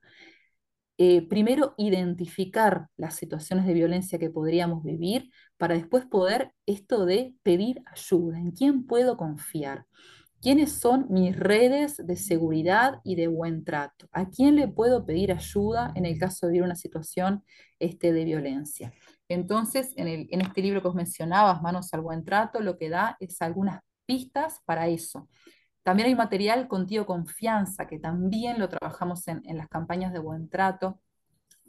Eh, 0.98 1.28
primero, 1.28 1.74
identificar 1.78 2.88
las 2.96 3.16
situaciones 3.16 3.66
de 3.66 3.74
violencia 3.74 4.20
que 4.20 4.30
podríamos 4.30 4.84
vivir 4.84 5.32
para 5.58 5.74
después 5.74 6.06
poder 6.06 6.54
esto 6.68 7.06
de 7.06 7.36
pedir 7.44 7.82
ayuda. 7.92 8.38
¿En 8.40 8.52
quién 8.52 8.86
puedo 8.86 9.18
confiar? 9.18 9.88
¿Quiénes 10.42 10.80
son 10.80 11.06
mis 11.10 11.38
redes 11.38 11.98
de 11.98 12.16
seguridad 12.16 13.00
y 13.04 13.16
de 13.16 13.28
buen 13.28 13.64
trato? 13.64 14.08
¿A 14.12 14.30
quién 14.30 14.56
le 14.56 14.68
puedo 14.68 15.06
pedir 15.06 15.32
ayuda 15.32 15.92
en 15.96 16.08
el 16.08 16.18
caso 16.18 16.48
de 16.48 16.54
vivir 16.54 16.64
una 16.64 16.76
situación 16.76 17.44
este, 17.78 18.12
de 18.12 18.26
violencia? 18.26 18.92
Entonces, 19.28 19.94
en, 19.98 20.08
en 20.08 20.42
este 20.42 20.62
libro 20.64 20.82
que 20.82 20.88
os 20.88 20.96
mencionabas, 20.96 21.62
Manos 21.62 21.94
al 21.94 22.02
Buen 22.02 22.26
Trato, 22.26 22.60
lo 22.60 22.80
que 22.80 22.90
da 22.90 23.18
es 23.20 23.40
algunas 23.42 23.82
pistas 24.08 24.62
para 24.66 24.88
eso. 24.88 25.30
También 25.84 26.08
hay 26.08 26.16
material 26.16 26.68
contigo 26.68 27.06
confianza, 27.06 27.86
que 27.86 28.00
también 28.00 28.58
lo 28.58 28.68
trabajamos 28.68 29.28
en, 29.28 29.42
en 29.46 29.58
las 29.58 29.68
campañas 29.68 30.12
de 30.12 30.20
buen 30.20 30.50
trato, 30.50 31.00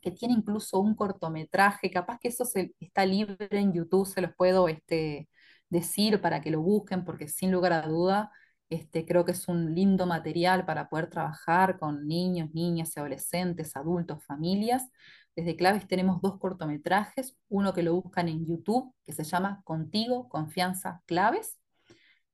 que 0.01 0.11
tiene 0.11 0.35
incluso 0.35 0.81
un 0.81 0.95
cortometraje, 0.95 1.91
capaz 1.91 2.19
que 2.19 2.29
eso 2.29 2.47
se, 2.47 2.75
está 2.81 3.05
libre 3.05 3.49
en 3.51 3.75
YouTube, 3.75 4.07
se 4.07 4.23
los 4.23 4.35
puedo 4.35 4.69
este, 4.69 5.29
decir 5.69 6.23
para 6.23 6.41
que 6.41 6.51
lo 6.51 6.63
busquen, 6.63 7.05
porque 7.05 7.29
sin 7.29 7.53
lugar 7.53 7.75
a 7.75 7.87
duda 7.87 8.31
este, 8.73 9.05
creo 9.05 9.25
que 9.25 9.33
es 9.33 9.49
un 9.49 9.75
lindo 9.75 10.07
material 10.07 10.65
para 10.65 10.89
poder 10.89 11.11
trabajar 11.11 11.79
con 11.79 12.07
niños, 12.09 12.51
niñas, 12.55 12.97
adolescentes, 12.97 13.77
adultos, 13.77 14.25
familias. 14.25 14.91
Desde 15.37 15.57
Claves 15.57 15.87
tenemos 15.87 16.23
dos 16.23 16.39
cortometrajes, 16.39 17.37
uno 17.49 17.75
que 17.75 17.83
lo 17.83 17.95
buscan 18.01 18.29
en 18.29 18.47
YouTube, 18.47 18.95
que 19.05 19.13
se 19.13 19.25
llama 19.25 19.61
Contigo, 19.65 20.29
Confianza, 20.29 21.03
Claves, 21.07 21.59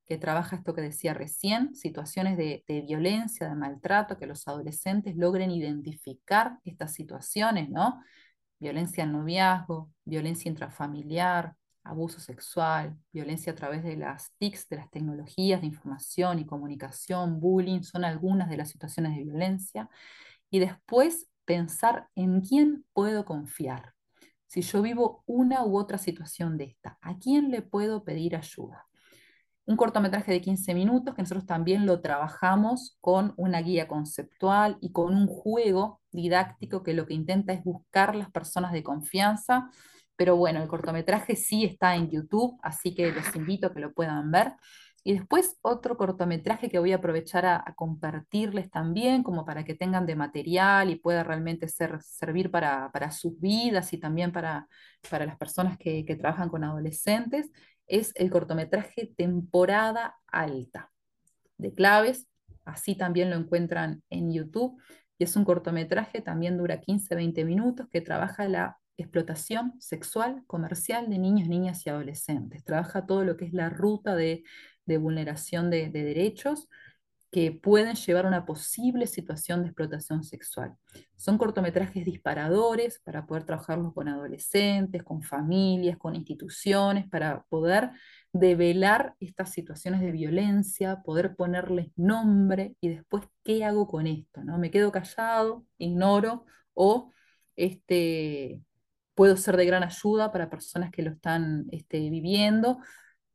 que 0.06 0.16
trabaja 0.16 0.56
esto 0.56 0.74
que 0.74 0.80
decía 0.80 1.12
recién, 1.12 1.74
situaciones 1.74 2.36
de, 2.36 2.64
violencia, 2.86 3.48
de 3.48 3.54
maltrato, 3.56 4.16
que 4.18 4.26
los 4.26 4.46
adolescentes 4.48 5.16
logren 5.16 5.50
identificar 5.50 6.58
estas 6.64 6.94
situaciones, 6.94 7.68
¿no? 7.68 8.00
Violencia 8.60 9.04
en 9.04 9.12
noviazgo, 9.12 9.90
violencia 10.04 10.48
intrafamiliar, 10.48 11.54
abuso 11.84 12.20
sexual, 12.20 12.96
violencia 13.12 13.52
a 13.52 13.54
través 13.54 13.82
de 13.82 13.96
las 13.96 14.32
TICs, 14.38 14.68
de 14.68 14.76
las 14.76 14.90
tecnologías 14.90 15.60
de 15.60 15.66
información 15.66 16.38
y 16.38 16.46
comunicación, 16.46 17.40
bullying, 17.40 17.82
son 17.82 18.04
algunas 18.04 18.50
de 18.50 18.56
las 18.56 18.70
situaciones 18.70 19.16
de 19.16 19.24
violencia. 19.24 19.88
Y 20.50 20.58
después 20.58 21.28
pensar 21.44 22.08
en 22.14 22.40
quién 22.40 22.84
puedo 22.92 23.24
confiar. 23.24 23.94
Si 24.46 24.62
yo 24.62 24.82
vivo 24.82 25.22
una 25.26 25.64
u 25.64 25.78
otra 25.78 25.98
situación 25.98 26.56
de 26.56 26.64
esta, 26.64 26.98
¿a 27.00 27.18
quién 27.18 27.50
le 27.50 27.62
puedo 27.62 28.04
pedir 28.04 28.36
ayuda? 28.36 28.88
un 29.68 29.76
cortometraje 29.76 30.32
de 30.32 30.40
15 30.40 30.72
minutos 30.72 31.14
que 31.14 31.20
nosotros 31.20 31.44
también 31.44 31.84
lo 31.84 32.00
trabajamos 32.00 32.96
con 33.02 33.34
una 33.36 33.60
guía 33.60 33.86
conceptual 33.86 34.78
y 34.80 34.92
con 34.92 35.14
un 35.14 35.26
juego 35.26 36.00
didáctico 36.10 36.82
que 36.82 36.94
lo 36.94 37.04
que 37.04 37.12
intenta 37.12 37.52
es 37.52 37.62
buscar 37.62 38.16
las 38.16 38.30
personas 38.30 38.72
de 38.72 38.82
confianza. 38.82 39.68
Pero 40.18 40.36
bueno, 40.36 40.60
el 40.60 40.68
cortometraje 40.68 41.36
sí 41.36 41.64
está 41.64 41.94
en 41.94 42.10
YouTube, 42.10 42.58
así 42.64 42.92
que 42.92 43.12
los 43.12 43.36
invito 43.36 43.68
a 43.68 43.72
que 43.72 43.78
lo 43.78 43.92
puedan 43.92 44.32
ver. 44.32 44.52
Y 45.04 45.12
después 45.12 45.56
otro 45.62 45.96
cortometraje 45.96 46.68
que 46.68 46.80
voy 46.80 46.90
a 46.90 46.96
aprovechar 46.96 47.46
a, 47.46 47.72
compartirles 47.76 48.68
también, 48.68 49.22
como 49.22 49.46
para 49.46 49.64
que 49.64 49.76
tengan 49.76 50.06
de 50.06 50.16
material 50.16 50.90
y 50.90 50.96
pueda 50.96 51.22
realmente 51.22 51.68
ser, 51.68 52.02
servir 52.02 52.50
para, 52.50 52.90
sus 53.12 53.38
vidas 53.38 53.92
y 53.92 53.98
también 53.98 54.32
para, 54.32 54.66
para 55.08 55.24
las 55.24 55.36
personas 55.38 55.78
que, 55.78 56.04
que 56.04 56.16
trabajan 56.16 56.48
con 56.48 56.64
adolescentes, 56.64 57.52
es 57.86 58.12
el 58.16 58.28
cortometraje 58.28 59.14
Temporada 59.16 60.16
Alta 60.26 60.90
de 61.58 61.72
Claves. 61.72 62.26
Así 62.64 62.96
también 62.96 63.30
lo 63.30 63.36
encuentran 63.36 64.02
en 64.10 64.32
YouTube. 64.32 64.82
Y 65.16 65.24
es 65.24 65.36
un 65.36 65.44
cortometraje, 65.44 66.22
también 66.22 66.58
dura 66.58 66.80
15-20 66.80 67.44
minutos, 67.44 67.86
que 67.88 68.00
trabaja 68.00 68.48
la 68.48 68.78
explotación 68.98 69.74
sexual 69.80 70.44
comercial 70.46 71.08
de 71.08 71.18
niños, 71.18 71.48
niñas 71.48 71.86
y 71.86 71.90
adolescentes. 71.90 72.64
Trabaja 72.64 73.06
todo 73.06 73.24
lo 73.24 73.36
que 73.36 73.46
es 73.46 73.52
la 73.54 73.70
ruta 73.70 74.14
de, 74.14 74.44
vulneración 74.86 75.70
de 75.70 75.90
derechos 75.90 76.68
que 77.30 77.52
pueden 77.52 77.94
llevar 77.94 78.24
a 78.24 78.28
una 78.28 78.46
posible 78.46 79.06
situación 79.06 79.60
de 79.62 79.68
explotación 79.68 80.24
sexual. 80.24 80.74
Son 81.16 81.36
cortometrajes 81.36 82.04
disparadores 82.04 83.00
para 83.04 83.26
poder 83.26 83.44
trabajarlos 83.44 83.92
con 83.92 84.08
adolescentes, 84.08 85.02
con 85.02 85.22
familias, 85.22 85.98
con 85.98 86.16
instituciones, 86.16 87.06
para 87.08 87.44
poder 87.50 87.90
develar 88.32 89.14
estas 89.20 89.52
situaciones 89.52 90.00
de 90.00 90.12
violencia, 90.12 91.02
poder 91.02 91.36
ponerles 91.36 91.88
nombre 91.96 92.76
y 92.80 92.88
después, 92.88 93.24
¿qué 93.44 93.64
hago 93.64 93.86
con 93.86 94.06
esto? 94.06 94.42
¿no? 94.42 94.58
¿Me 94.58 94.70
quedo 94.70 94.90
callado, 94.90 95.66
ignoro 95.76 96.46
o 96.72 97.12
este, 97.56 98.62
puedo 99.18 99.36
ser 99.36 99.56
de 99.56 99.66
gran 99.66 99.82
ayuda 99.82 100.30
para 100.30 100.48
personas 100.48 100.92
que 100.92 101.02
lo 101.02 101.10
están 101.10 101.66
este, 101.72 102.08
viviendo? 102.08 102.78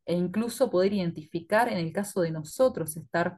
E 0.06 0.13
incluso 0.13 0.69
poder 0.69 0.93
identificar, 0.93 1.67
en 1.67 1.78
el 1.78 1.91
caso 1.91 2.22
de 2.22 2.32
nosotros, 2.32 2.96
estar 2.96 3.38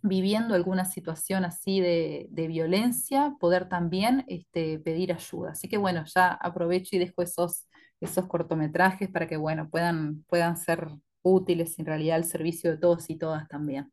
viviendo 0.00 0.54
alguna 0.54 0.86
situación 0.86 1.44
así 1.44 1.82
de, 1.82 2.26
violencia, 2.48 3.36
poder 3.38 3.68
también 3.68 4.24
este, 4.28 4.78
pedir 4.78 5.12
ayuda. 5.12 5.50
Así 5.50 5.68
que 5.68 5.76
bueno, 5.76 6.04
ya 6.06 6.28
aprovecho 6.28 6.96
y 6.96 7.00
dejo 7.00 7.20
esos, 7.20 7.68
esos 8.00 8.26
cortometrajes 8.28 9.10
para 9.10 9.28
que 9.28 9.36
bueno, 9.36 9.68
puedan, 9.68 10.22
puedan 10.22 10.56
ser 10.56 10.88
útiles 11.20 11.78
en 11.78 11.84
realidad 11.84 12.16
al 12.16 12.24
servicio 12.24 12.70
de 12.70 12.78
todos 12.78 13.10
y 13.10 13.16
todas 13.16 13.46
también. 13.46 13.92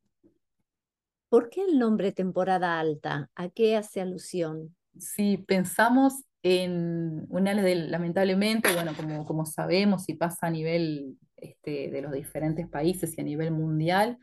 ¿Por 1.28 1.50
qué 1.50 1.66
el 1.66 1.78
nombre 1.78 2.14
temporada 2.14 2.80
alta? 2.80 3.30
¿A 3.36 3.50
qué 3.50 3.76
hace 3.76 4.00
alusión? 4.00 4.78
Si 4.98 5.36
pensamos 5.36 6.24
en 6.44 7.26
una 7.30 7.54
lamentablemente, 7.54 8.74
bueno, 8.74 8.94
como, 8.96 9.26
como 9.26 9.46
sabemos 9.46 10.10
y 10.10 10.16
pasa 10.16 10.48
a 10.48 10.50
nivel 10.50 11.18
este, 11.38 11.90
de 11.92 12.02
los 12.02 12.12
diferentes 12.12 12.68
países 12.68 13.18
y 13.18 13.22
a 13.22 13.24
nivel 13.24 13.52
mundial, 13.52 14.18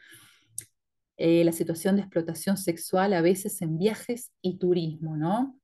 eh, 1.17 1.45
la 1.45 1.53
situación 1.53 1.97
de 1.97 2.03
explotación 2.03 2.57
sexual 2.57 3.13
a 3.13 3.21
veces 3.21 3.61
en 3.63 3.77
viajes 3.79 4.31
y 4.41 4.59
turismo, 4.59 5.17
¿no? 5.17 5.59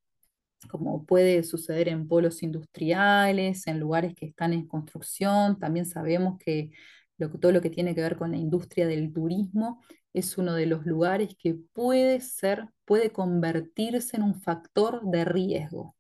Como 0.68 1.04
puede 1.04 1.44
suceder 1.44 1.88
en 1.88 2.08
polos 2.08 2.42
industriales, 2.42 3.66
en 3.66 3.78
lugares 3.78 4.14
que 4.14 4.26
están 4.26 4.52
en 4.52 4.66
construcción. 4.66 5.58
También 5.58 5.86
sabemos 5.86 6.38
que 6.38 6.70
todo 7.40 7.52
lo 7.52 7.60
que 7.60 7.70
tiene 7.70 7.94
que 7.94 8.00
ver 8.00 8.16
con 8.16 8.32
la 8.32 8.36
industria 8.36 8.86
del 8.86 9.12
turismo 9.12 9.80
es 10.12 10.38
uno 10.38 10.54
de 10.54 10.66
los 10.66 10.86
lugares 10.86 11.36
que 11.38 11.54
puede 11.54 12.20
ser, 12.20 12.68
puede 12.84 13.10
convertirse 13.10 14.16
en 14.16 14.22
un 14.22 14.40
factor 14.40 15.02
de 15.04 15.24
riesgo. 15.24 15.94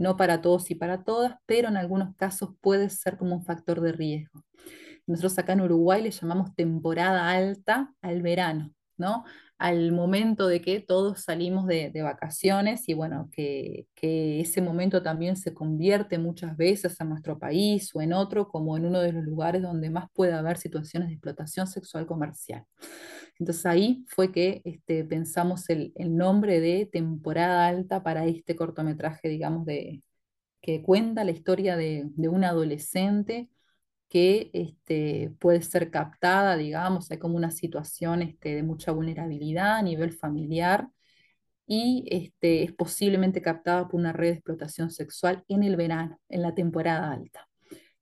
No 0.00 0.16
para 0.16 0.40
todos 0.40 0.70
y 0.70 0.74
para 0.74 1.04
todas, 1.04 1.34
pero 1.44 1.68
en 1.68 1.76
algunos 1.76 2.16
casos 2.16 2.54
puede 2.62 2.88
ser 2.88 3.18
como 3.18 3.36
un 3.36 3.44
factor 3.44 3.82
de 3.82 3.92
riesgo. 3.92 4.42
Nosotros 5.06 5.38
acá 5.38 5.52
en 5.52 5.60
Uruguay 5.60 6.02
le 6.02 6.10
llamamos 6.10 6.54
temporada 6.54 7.28
alta 7.28 7.92
al 8.00 8.22
verano. 8.22 8.72
Al 9.60 9.92
momento 9.92 10.48
de 10.48 10.62
que 10.62 10.80
todos 10.80 11.24
salimos 11.24 11.66
de, 11.66 11.92
vacaciones 12.02 12.88
y 12.88 12.94
bueno, 12.94 13.28
que, 13.30 13.86
ese 14.00 14.62
momento 14.62 15.02
también 15.02 15.36
se 15.36 15.52
convierte 15.52 16.16
muchas 16.16 16.56
veces 16.56 16.98
en 16.98 17.10
nuestro 17.10 17.38
país 17.38 17.94
o 17.94 18.00
en 18.00 18.14
otro 18.14 18.48
como 18.48 18.78
en 18.78 18.86
uno 18.86 19.00
de 19.00 19.12
los 19.12 19.22
lugares 19.22 19.60
donde 19.60 19.90
más 19.90 20.06
puede 20.14 20.32
haber 20.32 20.56
situaciones 20.56 21.08
de 21.10 21.14
explotación 21.16 21.66
sexual 21.66 22.06
comercial. 22.06 22.64
Entonces 23.38 23.66
ahí 23.66 24.06
fue 24.08 24.32
que 24.32 24.62
este, 24.64 25.04
pensamos 25.04 25.68
el, 25.68 25.92
nombre 26.16 26.60
de 26.60 26.86
temporada 26.90 27.66
alta 27.68 28.02
para 28.02 28.24
este 28.24 28.56
cortometraje, 28.56 29.28
digamos, 29.28 29.66
de, 29.66 30.02
que 30.62 30.82
cuenta 30.82 31.22
la 31.22 31.32
historia 31.32 31.76
de, 31.76 32.04
de 32.06 32.28
un 32.28 32.44
adolescente 32.44 33.50
que 34.10 34.50
este, 34.54 35.32
puede 35.40 35.62
ser 35.62 35.90
captada, 35.90 36.56
digamos, 36.56 37.10
hay 37.10 37.18
como 37.18 37.36
una 37.36 37.50
situación 37.52 38.22
este, 38.22 38.56
de 38.56 38.62
mucha 38.64 38.92
vulnerabilidad 38.92 39.76
a 39.78 39.82
nivel 39.82 40.12
familiar 40.12 40.88
y 41.66 42.04
este, 42.10 42.64
es 42.64 42.72
posiblemente 42.74 43.42
captada 43.42 43.88
por 43.88 44.00
una 44.00 44.12
red 44.12 44.30
de 44.30 44.34
explotación 44.36 44.90
sexual 44.90 45.44
en 45.48 45.62
el 45.64 45.76
verano, 45.76 46.20
en 46.28 46.42
la 46.42 46.54
temporada 46.54 47.12
alta. 47.12 47.48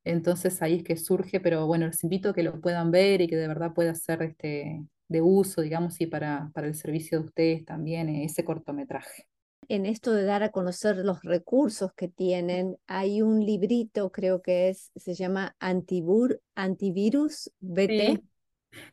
Entonces 0.04 0.62
ahí 0.62 0.76
es 0.78 0.84
que 0.84 0.96
surge, 0.96 1.40
pero 1.40 1.66
bueno, 1.66 1.86
les 1.86 2.02
invito 2.04 2.30
a 2.30 2.34
que 2.34 2.42
lo 2.42 2.60
puedan 2.60 2.90
ver 2.90 3.20
y 3.22 3.28
que 3.28 3.36
de 3.36 3.48
verdad 3.48 3.74
pueda 3.74 3.94
ser 3.94 4.22
este, 4.22 4.84
de 5.08 5.22
uso, 5.22 5.62
digamos, 5.62 6.00
y 6.00 6.06
para, 6.06 6.50
para 6.54 6.66
el 6.68 6.74
servicio 6.74 7.20
de 7.20 7.26
ustedes 7.26 7.64
también 7.66 8.08
ese 8.10 8.44
cortometraje 8.44 9.27
en 9.68 9.87
esto 9.87 10.12
de 10.12 10.24
dar 10.24 10.42
a 10.42 10.50
conocer 10.50 10.96
los 10.96 11.22
recursos 11.22 11.92
que 11.94 12.09
tienen, 12.09 12.78
hay 12.87 13.22
un 13.22 13.44
librito, 13.44 14.11
creo 14.11 14.42
que 14.42 14.70
es, 14.70 14.90
se 14.96 15.14
llama 15.14 15.57
Antivirus 15.61 17.50
BT. 17.61 17.88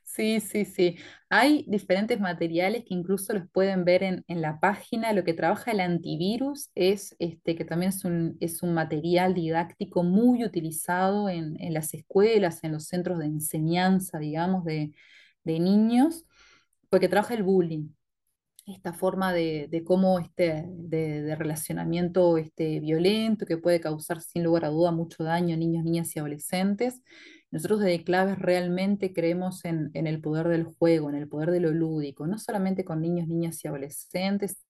Sí. 0.03 0.39
Sí, 0.39 0.39
sí, 0.39 0.97
Hay 1.29 1.65
diferentes 1.67 2.19
materiales 2.19 2.83
que 2.85 2.93
incluso 2.93 3.33
los 3.33 3.49
pueden 3.49 3.83
ver 3.83 4.03
en, 4.03 4.23
la 4.27 4.59
página. 4.59 5.11
Lo 5.11 5.23
que 5.25 5.33
trabaja 5.33 5.71
el 5.71 5.81
antivirus 5.81 6.69
es 6.75 7.15
este, 7.19 7.55
que 7.55 7.65
también 7.65 7.89
es 7.89 8.05
un, 8.05 8.37
es 8.39 8.63
un 8.63 8.73
material 8.73 9.33
didáctico 9.33 10.03
muy 10.03 10.45
utilizado 10.45 11.27
en, 11.29 11.57
las 11.73 11.93
escuelas, 11.93 12.63
en 12.63 12.71
los 12.71 12.85
centros 12.85 13.19
de 13.19 13.25
enseñanza, 13.25 14.17
digamos, 14.17 14.63
de, 14.63 14.93
de 15.43 15.59
niños, 15.59 16.25
porque 16.89 17.09
trabaja 17.09 17.33
el 17.33 17.43
bullying 17.43 17.89
esta 18.65 18.93
forma 18.93 19.33
de, 19.33 19.83
cómo 19.85 20.19
este, 20.19 20.65
de, 20.67 21.35
relacionamiento 21.35 22.37
este, 22.37 22.79
violento 22.79 23.45
que 23.45 23.57
puede 23.57 23.79
causar 23.79 24.21
sin 24.21 24.43
lugar 24.43 24.65
a 24.65 24.69
duda 24.69 24.91
mucho 24.91 25.23
daño 25.23 25.55
a 25.55 25.57
niños, 25.57 25.83
niñas 25.83 26.15
y 26.15 26.19
adolescentes. 26.19 27.01
Nosotros 27.51 27.79
desde 27.81 28.03
Claves 28.03 28.39
realmente 28.39 29.13
creemos 29.13 29.65
en, 29.65 29.91
en 29.93 30.07
el 30.07 30.19
poder 30.21 30.47
del 30.47 30.65
juego, 30.65 31.09
en 31.09 31.15
el 31.15 31.27
poder 31.27 31.51
de 31.51 31.59
lo 31.59 31.71
lúdico, 31.71 32.27
no 32.27 32.39
solamente 32.39 32.83
con 32.83 33.01
niños, 33.01 33.27
niñas 33.27 33.63
y 33.63 33.67
adolescentes, 33.67 34.65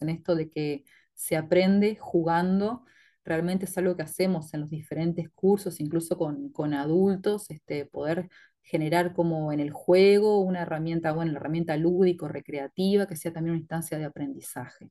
en 0.00 0.08
esto 0.08 0.34
de 0.34 0.50
que 0.50 0.84
se 1.14 1.36
aprende 1.36 1.96
jugando, 2.00 2.84
realmente 3.24 3.66
es 3.66 3.76
algo 3.78 3.96
que 3.96 4.02
hacemos 4.02 4.52
en 4.54 4.60
los 4.60 4.70
diferentes 4.70 5.28
cursos, 5.30 5.80
incluso 5.80 6.16
con, 6.16 6.50
con 6.50 6.74
adultos, 6.74 7.50
este, 7.50 7.86
poder 7.86 8.28
generar 8.66 9.14
como 9.14 9.52
en 9.52 9.60
el 9.60 9.70
juego 9.70 10.40
una 10.40 10.62
herramienta, 10.62 11.12
bueno, 11.12 11.30
una 11.30 11.40
herramienta 11.40 11.76
lúdico, 11.76 12.28
recreativa, 12.28 13.06
que 13.06 13.16
sea 13.16 13.32
también 13.32 13.52
una 13.52 13.60
instancia 13.60 13.98
de 13.98 14.04
aprendizaje. 14.04 14.90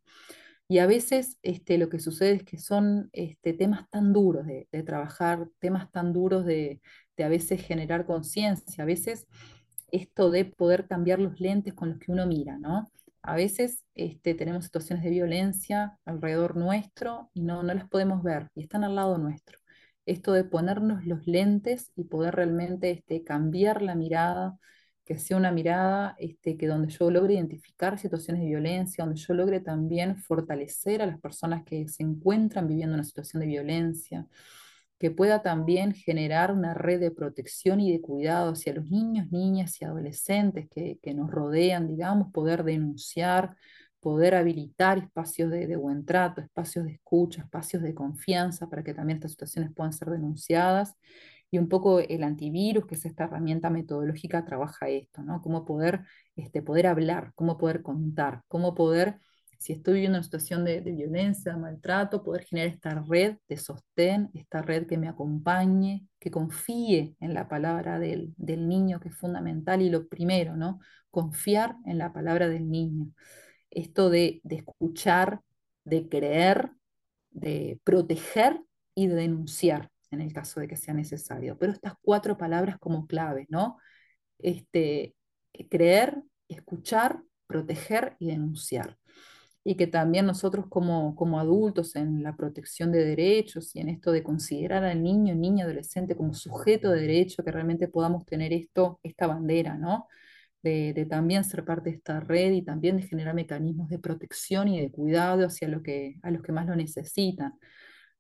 Y 0.68 0.80
a 0.80 0.88
veces 0.88 1.38
este, 1.44 1.78
lo 1.78 1.90
que 1.90 2.00
sucede 2.00 2.32
es 2.34 2.44
que 2.44 2.58
son 2.58 3.10
este, 3.14 3.54
temas 3.54 3.90
tan 3.92 4.14
duros 4.14 4.48
de, 4.48 4.68
de 4.72 4.84
trabajar, 4.84 5.48
temas 5.60 5.92
tan 5.92 6.14
duros 6.14 6.46
de, 6.46 6.82
de 7.18 7.24
a 7.24 7.30
veces 7.30 7.62
generar 7.62 8.06
conciencia, 8.06 8.84
a 8.84 8.88
veces 8.88 9.28
esto 9.92 10.32
de 10.32 10.46
poder 10.46 10.88
cambiar 10.88 11.20
los 11.20 11.40
lentes 11.40 11.74
con 11.74 11.90
los 11.90 12.00
que 12.00 12.12
uno 12.12 12.26
mira, 12.26 12.58
¿no? 12.58 12.90
A 13.22 13.36
veces 13.36 13.84
este, 13.96 14.36
tenemos 14.36 14.66
situaciones 14.66 15.04
de 15.04 15.12
violencia 15.12 15.98
alrededor 16.06 16.56
nuestro 16.56 17.30
y 17.34 17.42
no, 17.42 17.64
no 17.64 17.74
las 17.74 17.90
podemos 17.90 18.24
ver 18.24 18.50
y 18.56 18.64
están 18.64 18.84
al 18.84 18.96
lado 18.96 19.18
nuestro. 19.18 19.60
Esto 20.06 20.34
de 20.34 20.44
ponernos 20.44 21.06
los 21.06 21.26
lentes 21.28 21.92
y 21.96 22.04
poder 22.06 22.36
realmente 22.36 22.92
este, 22.92 23.24
cambiar 23.24 23.82
la 23.82 23.96
mirada, 23.96 24.58
que 25.04 25.18
sea 25.20 25.38
una 25.38 25.52
mirada 25.52 26.16
este, 26.20 26.58
que 26.58 26.68
donde 26.68 26.90
yo 26.90 27.12
logre 27.12 27.36
identificar 27.36 28.00
situaciones 28.00 28.42
de 28.42 28.50
violencia, 28.50 29.04
donde 29.06 29.20
yo 29.20 29.34
logre 29.34 29.60
también 29.60 30.18
fortalecer 30.18 31.02
a 31.02 31.06
las 31.08 31.20
personas 31.20 31.64
que 31.64 31.88
se 31.88 32.04
encuentran 32.04 32.68
viviendo 32.68 32.96
una 32.96 33.04
situación 33.04 33.42
de 33.42 33.48
violencia, 33.48 34.28
que 34.98 35.12
pueda 35.12 35.42
también 35.42 35.94
generar 35.94 36.52
una 36.52 36.74
red 36.74 37.00
de 37.00 37.12
protección 37.12 37.80
y 37.82 37.92
de 37.92 38.02
cuidado 38.02 38.54
hacia 38.54 38.74
los 38.74 38.90
niños, 38.90 39.32
niñas 39.32 39.82
y 39.82 39.86
adolescentes 39.86 40.68
que, 40.70 41.14
nos 41.14 41.30
rodean, 41.30 41.88
digamos, 41.88 42.32
poder 42.32 42.64
denunciar, 42.64 43.56
poder 44.06 44.36
habilitar 44.36 45.00
espacios 45.00 45.50
de, 45.50 45.66
de, 45.66 45.76
buen 45.78 46.06
trato, 46.06 46.40
espacios 46.40 46.86
de 46.86 46.92
escucha, 46.92 47.42
espacios 47.42 47.82
de 47.82 47.96
confianza 47.96 48.70
para 48.70 48.84
que 48.84 48.94
también 48.94 49.18
estas 49.18 49.32
situaciones 49.32 49.72
puedan 49.74 49.94
ser 49.94 50.10
denunciadas. 50.10 50.94
Y 51.50 51.58
un 51.58 51.68
poco 51.70 52.00
el 52.00 52.24
antivirus, 52.24 52.86
que 52.86 52.94
es 52.94 53.06
esta 53.06 53.24
herramienta 53.24 53.72
metodológica, 53.72 54.46
trabaja 54.46 54.90
esto, 54.90 55.24
¿no? 55.24 55.42
Cómo 55.42 55.66
poder, 55.66 56.02
este, 56.36 56.62
poder 56.62 56.86
hablar, 56.86 57.32
cómo 57.34 57.58
poder 57.58 57.82
contar, 57.82 58.44
cómo 58.48 58.76
poder 58.76 59.18
si 59.58 59.74
estoy 59.74 59.96
viviendo 59.96 60.20
una 60.20 60.24
situación 60.24 60.64
de, 60.64 60.82
violencia, 60.82 61.54
de 61.54 61.58
maltrato, 61.58 62.24
poder 62.24 62.44
generar 62.44 62.70
esta 62.70 63.04
red 63.10 63.38
de 63.48 63.58
sostén, 63.58 64.30
esta 64.36 64.62
red 64.62 64.86
que 64.86 65.00
me 65.00 65.08
acompañe, 65.08 66.06
que 66.20 66.30
confíe 66.30 67.16
en 67.20 67.34
la 67.34 67.48
palabra 67.48 67.98
del, 67.98 68.36
niño, 68.38 69.00
que 69.00 69.10
es 69.10 69.18
fundamental 69.18 69.82
y 69.82 69.90
lo 69.90 70.08
primero, 70.08 70.56
¿no? 70.56 70.80
Confiar 71.10 71.78
en 71.86 71.98
la 71.98 72.14
palabra 72.14 72.48
del 72.48 72.70
niño. 72.70 73.08
Esto 73.76 74.10
de, 74.10 74.42
de 74.44 74.56
escuchar, 74.58 75.42
de 75.84 76.10
creer, 76.10 76.72
de 77.32 77.80
proteger 77.84 78.62
y 78.96 79.08
de 79.08 79.16
denunciar 79.16 79.92
en 80.12 80.22
el 80.22 80.34
caso 80.34 80.60
de 80.60 80.68
que 80.68 80.78
sea 80.78 80.96
necesario. 80.96 81.58
Pero 81.60 81.74
estas 81.74 81.94
cuatro 82.02 82.38
palabras 82.38 82.80
como 82.80 83.06
claves, 83.06 83.48
¿no? 83.50 83.78
Este, 84.40 85.16
creer, 85.70 86.24
escuchar, 86.50 87.22
proteger 87.48 88.16
y 88.20 88.28
denunciar 88.28 88.98
y 89.68 89.76
que 89.76 89.88
también 89.88 90.28
nosotros 90.28 90.68
como, 90.70 91.16
como 91.16 91.40
adultos 91.40 91.96
en 91.96 92.22
la 92.24 92.36
protección 92.38 92.92
de 92.92 93.04
derechos 93.04 93.76
y 93.76 93.80
en 93.80 93.90
esto 93.90 94.12
de 94.12 94.22
considerar 94.24 94.84
al 94.86 95.02
niño, 95.02 95.34
niña, 95.36 95.66
adolescente 95.66 96.16
como 96.16 96.36
sujeto 96.36 96.92
de 96.92 97.02
derecho, 97.02 97.44
que 97.44 97.52
realmente 97.52 97.88
podamos 97.88 98.26
tener 98.26 98.54
esto, 98.54 99.00
esta 99.02 99.26
bandera, 99.26 99.76
¿no? 99.76 100.08
De, 100.66 101.06
también 101.08 101.44
ser 101.44 101.64
parte 101.64 101.92
de 101.92 101.98
esta 101.98 102.20
red 102.22 102.52
y 102.54 102.64
también 102.64 102.98
de 102.98 103.04
generar 103.04 103.36
mecanismos 103.36 103.88
de 103.88 104.00
protección 104.00 104.68
y 104.68 104.82
de 104.82 104.90
cuidado 104.90 105.46
hacia 105.46 105.68
lo 105.68 105.84
que, 105.84 106.16
a 106.24 106.32
los 106.32 106.42
que 106.42 106.52
más 106.52 106.66
lo 106.66 106.76
necesitan, 106.76 107.54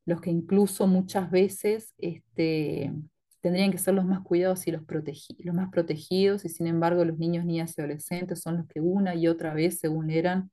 los 0.05 0.21
que 0.21 0.29
incluso 0.29 0.85
muchas 0.85 1.31
veces 1.31 1.95
este, 1.97 2.93
tendrían 3.41 3.71
que 3.71 3.79
ser 3.79 3.95
los 3.95 4.05
más 4.05 4.21
cuidados 4.21 4.67
y 4.67 4.71
los, 4.71 4.83
los 5.39 5.55
más 5.55 5.71
protegidos, 5.71 6.45
y 6.45 6.49
sin 6.49 6.67
embargo 6.67 7.03
los 7.03 7.17
niños, 7.17 7.45
niñas 7.45 7.73
y 7.77 7.81
adolescentes 7.81 8.41
son 8.41 8.57
los 8.57 8.67
que 8.67 8.79
una 8.79 9.15
y 9.15 9.27
otra 9.27 9.55
vez 9.55 9.79
se 9.79 9.87
vulneran 9.87 10.51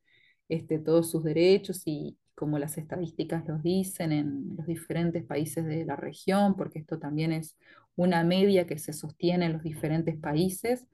este, 0.49 0.79
todos 0.79 1.11
sus 1.11 1.25
derechos 1.25 1.83
y 1.85 2.17
como 2.35 2.59
las 2.59 2.79
estadísticas 2.79 3.47
los 3.47 3.63
dicen 3.63 4.13
en 4.13 4.57
los 4.57 4.67
diferentes 4.67 5.25
países 5.25 5.65
de 5.67 5.85
la 5.85 5.97
región, 5.97 6.57
porque 6.57 6.79
esto 6.79 6.99
también 6.99 7.33
es 7.33 7.57
una 7.97 8.25
media 8.25 8.67
que 8.67 8.79
se 8.79 8.95
sostiene 8.95 9.47
en 9.47 9.53
los 9.53 9.63
diferentes 9.63 10.17
países, 10.19 10.87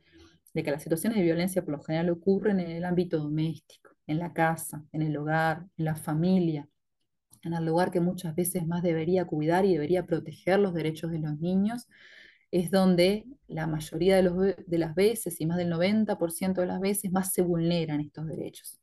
de 0.54 0.62
que 0.62 0.70
las 0.70 0.82
situaciones 0.82 1.18
de 1.18 1.24
violencia 1.24 1.62
por 1.62 1.72
lo 1.72 1.82
general 1.82 2.10
ocurren 2.10 2.60
en 2.60 2.70
el 2.70 2.84
ámbito 2.84 3.18
doméstico, 3.18 3.90
en 4.06 4.18
la 4.18 4.32
casa, 4.32 4.84
en 4.92 5.02
el 5.02 5.16
hogar, 5.16 5.66
en 5.76 5.84
la 5.84 5.96
familia, 5.96 6.68
en 7.42 7.54
el 7.54 7.64
lugar 7.64 7.90
que 7.90 8.00
muchas 8.00 8.34
veces 8.34 8.66
más 8.66 8.82
debería 8.82 9.26
cuidar 9.26 9.64
y 9.64 9.72
debería 9.74 10.06
proteger 10.06 10.58
los 10.60 10.74
derechos 10.74 11.10
de 11.10 11.18
los 11.20 11.38
niños, 11.40 11.86
es 12.50 12.70
donde 12.70 13.26
la 13.48 13.66
mayoría 13.66 14.16
de, 14.22 14.56
de 14.66 14.78
las 14.78 14.94
veces 14.94 15.40
y 15.40 15.46
más 15.46 15.58
del 15.58 15.70
90% 15.70 16.60
de 16.62 16.66
las 16.66 16.80
veces 16.80 17.12
más 17.12 17.32
se 17.32 17.42
vulneran 17.42 18.00
estos 18.00 18.26
derechos. 18.26 18.77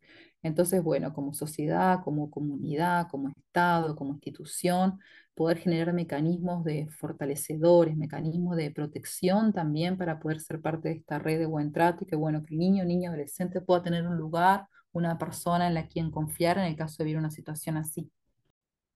Entonces, 0.46 0.84
bueno, 0.84 1.12
como 1.12 1.34
sociedad, 1.34 2.04
como 2.04 2.30
comunidad, 2.30 3.08
como 3.10 3.30
Estado, 3.30 3.96
como 3.96 4.14
institución, 4.14 5.00
poder 5.34 5.58
generar 5.58 5.92
mecanismos 5.92 6.64
de 6.64 6.88
fortalecedores, 6.88 7.98
mecanismos 7.98 8.56
de 8.56 8.70
protección 8.70 9.54
también 9.54 9.98
para 9.98 10.20
poder 10.20 10.40
ser 10.40 10.62
parte 10.62 10.90
de 10.90 10.96
esta 10.98 11.18
red 11.18 11.40
de 11.40 11.48
buen 11.48 11.72
trato 11.72 12.04
y 12.04 12.08
que, 12.08 12.16
bueno, 12.16 12.44
que 12.44 12.54
el 12.54 12.60
niño, 12.60 12.86
niña, 12.86 13.10
adolescente 13.10 13.60
pueda 13.60 13.82
tener 13.82 14.06
un 14.06 14.18
lugar, 14.18 14.68
una 14.92 15.18
persona 15.18 15.66
en 15.68 15.74
la 15.74 15.88
quien 15.88 16.12
confiar 16.12 16.60
en 16.60 16.66
el 16.66 16.76
caso 16.76 16.98
de 17.00 17.06
vivir 17.06 17.18
una 17.18 17.32
situación 17.32 17.78
así. 17.78 18.12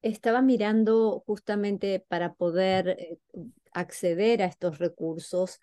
Estaba 0.03 0.43
mirando 0.43 1.23
justamente 1.25 2.05
para 2.07 2.35
poder 2.35 2.89
eh, 2.89 3.17
acceder 3.73 4.43
a 4.43 4.45
estos 4.45 4.77
recursos 4.77 5.59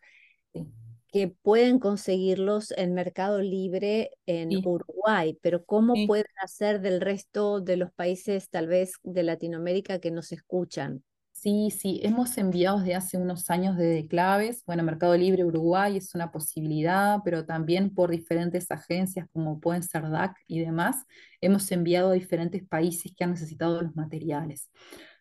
que 1.13 1.29
pueden 1.29 1.79
conseguirlos 1.79 2.73
en 2.73 2.95
Mercado 2.95 3.41
Libre 3.41 4.11
en 4.27 4.51
Uruguay, 4.67 5.39
pero 5.43 5.65
¿cómo 5.65 5.95
pueden 6.07 6.27
hacer 6.43 6.81
del 6.81 7.01
resto 7.01 7.61
de 7.61 7.77
los 7.77 7.93
países, 7.93 8.51
tal 8.51 8.67
vez 8.67 8.95
de 9.03 9.23
Latinoamérica, 9.23 9.99
que 9.99 10.11
nos 10.11 10.33
escuchan? 10.33 11.05
Sí, 11.33 11.71
sí, 11.71 12.01
hemos 12.03 12.39
enviado 12.39 12.79
desde 12.79 12.95
hace 12.95 13.19
unos 13.19 13.51
años 13.51 13.77
desde 13.77 14.09
claves. 14.09 14.65
Bueno, 14.67 14.83
Mercado 14.83 15.15
Libre 15.17 15.45
Uruguay 15.45 15.97
es 15.99 16.15
una 16.15 16.33
posibilidad, 16.33 17.19
pero 17.25 17.45
también 17.45 17.95
por 17.95 18.11
diferentes 18.11 18.71
agencias 18.71 19.29
como 19.33 19.61
pueden 19.61 19.83
ser 19.83 20.09
DAC 20.09 20.35
y 20.47 20.61
demás, 20.61 21.05
hemos 21.43 21.71
enviado 21.71 22.11
a 22.11 22.15
diferentes 22.15 22.67
países 22.67 23.13
que 23.15 23.25
han 23.25 23.33
necesitado 23.33 23.83
los 23.83 23.95
materiales. 23.95 24.71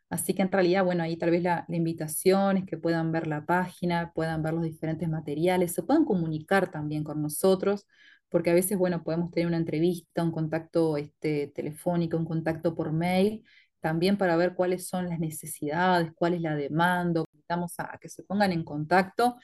Así 0.09 0.33
que 0.33 0.43
en 0.43 0.51
realidad, 0.51 0.85
bueno, 0.85 1.03
ahí 1.03 1.17
tal 1.17 1.31
vez 1.31 1.43
la, 1.43 1.65
invitación 1.69 2.57
es 2.57 2.65
que 2.65 2.77
puedan 2.77 3.11
ver 3.11 3.27
la 3.27 3.45
página, 3.45 4.11
puedan 4.13 4.43
ver 4.43 4.53
los 4.53 4.63
diferentes 4.63 5.09
materiales, 5.09 5.73
se 5.73 5.83
puedan 5.83 6.05
comunicar 6.05 6.71
también 6.71 7.03
con 7.03 7.21
nosotros, 7.21 7.87
porque 8.29 8.51
a 8.51 8.53
veces, 8.53 8.77
bueno, 8.77 9.03
podemos 9.03 9.31
tener 9.31 9.47
una 9.47 9.57
entrevista, 9.57 10.23
un 10.23 10.31
contacto 10.31 10.97
este, 10.97 11.47
telefónico, 11.55 12.17
un 12.17 12.25
contacto 12.25 12.75
por 12.75 12.91
mail, 12.91 13.43
también 13.79 14.17
para 14.17 14.35
ver 14.35 14.55
cuáles 14.55 14.87
son 14.87 15.09
las 15.09 15.19
necesidades, 15.19 16.11
cuál 16.15 16.33
es 16.35 16.41
la 16.41 16.55
demanda, 16.55 17.23
invitamos 17.31 17.73
a 17.79 17.97
que 17.99 18.09
se 18.09 18.23
pongan 18.23 18.51
en 18.51 18.63
contacto 18.63 19.37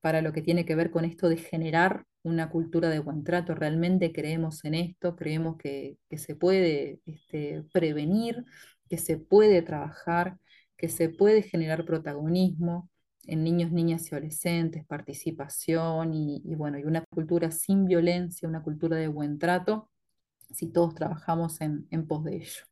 para 0.00 0.22
lo 0.22 0.32
que 0.32 0.42
tiene 0.42 0.64
que 0.66 0.74
ver 0.74 0.90
con 0.90 1.04
esto 1.04 1.28
de 1.28 1.36
generar 1.38 2.04
una 2.22 2.50
cultura 2.50 2.88
de 2.90 3.00
buen 3.00 3.24
trato. 3.24 3.54
Realmente 3.54 4.12
creemos 4.12 4.64
en 4.64 4.74
esto, 4.74 5.16
creemos 5.16 5.56
que, 5.56 5.98
se 6.16 6.36
puede 6.36 7.00
este, 7.06 7.64
prevenir, 7.72 8.44
que 8.88 8.98
se 8.98 9.16
puede 9.18 9.62
trabajar, 9.62 10.38
que 10.76 10.88
se 10.88 11.08
puede 11.08 11.42
generar 11.42 11.84
protagonismo 11.84 12.90
en 13.26 13.44
niños, 13.44 13.70
niñas 13.72 14.10
y 14.10 14.14
adolescentes, 14.14 14.84
participación 14.86 16.12
y, 16.14 16.42
bueno, 16.56 16.78
y 16.78 16.84
una 16.84 17.04
cultura 17.04 17.50
sin 17.52 17.86
violencia, 17.86 18.48
una 18.48 18.62
cultura 18.62 18.96
de 18.96 19.08
buen 19.08 19.38
trato, 19.38 19.90
si 20.50 20.68
todos 20.72 20.94
trabajamos 20.94 21.60
en, 21.60 21.86
en 21.90 22.06
pos 22.06 22.24
de 22.24 22.36
ello. 22.36 22.71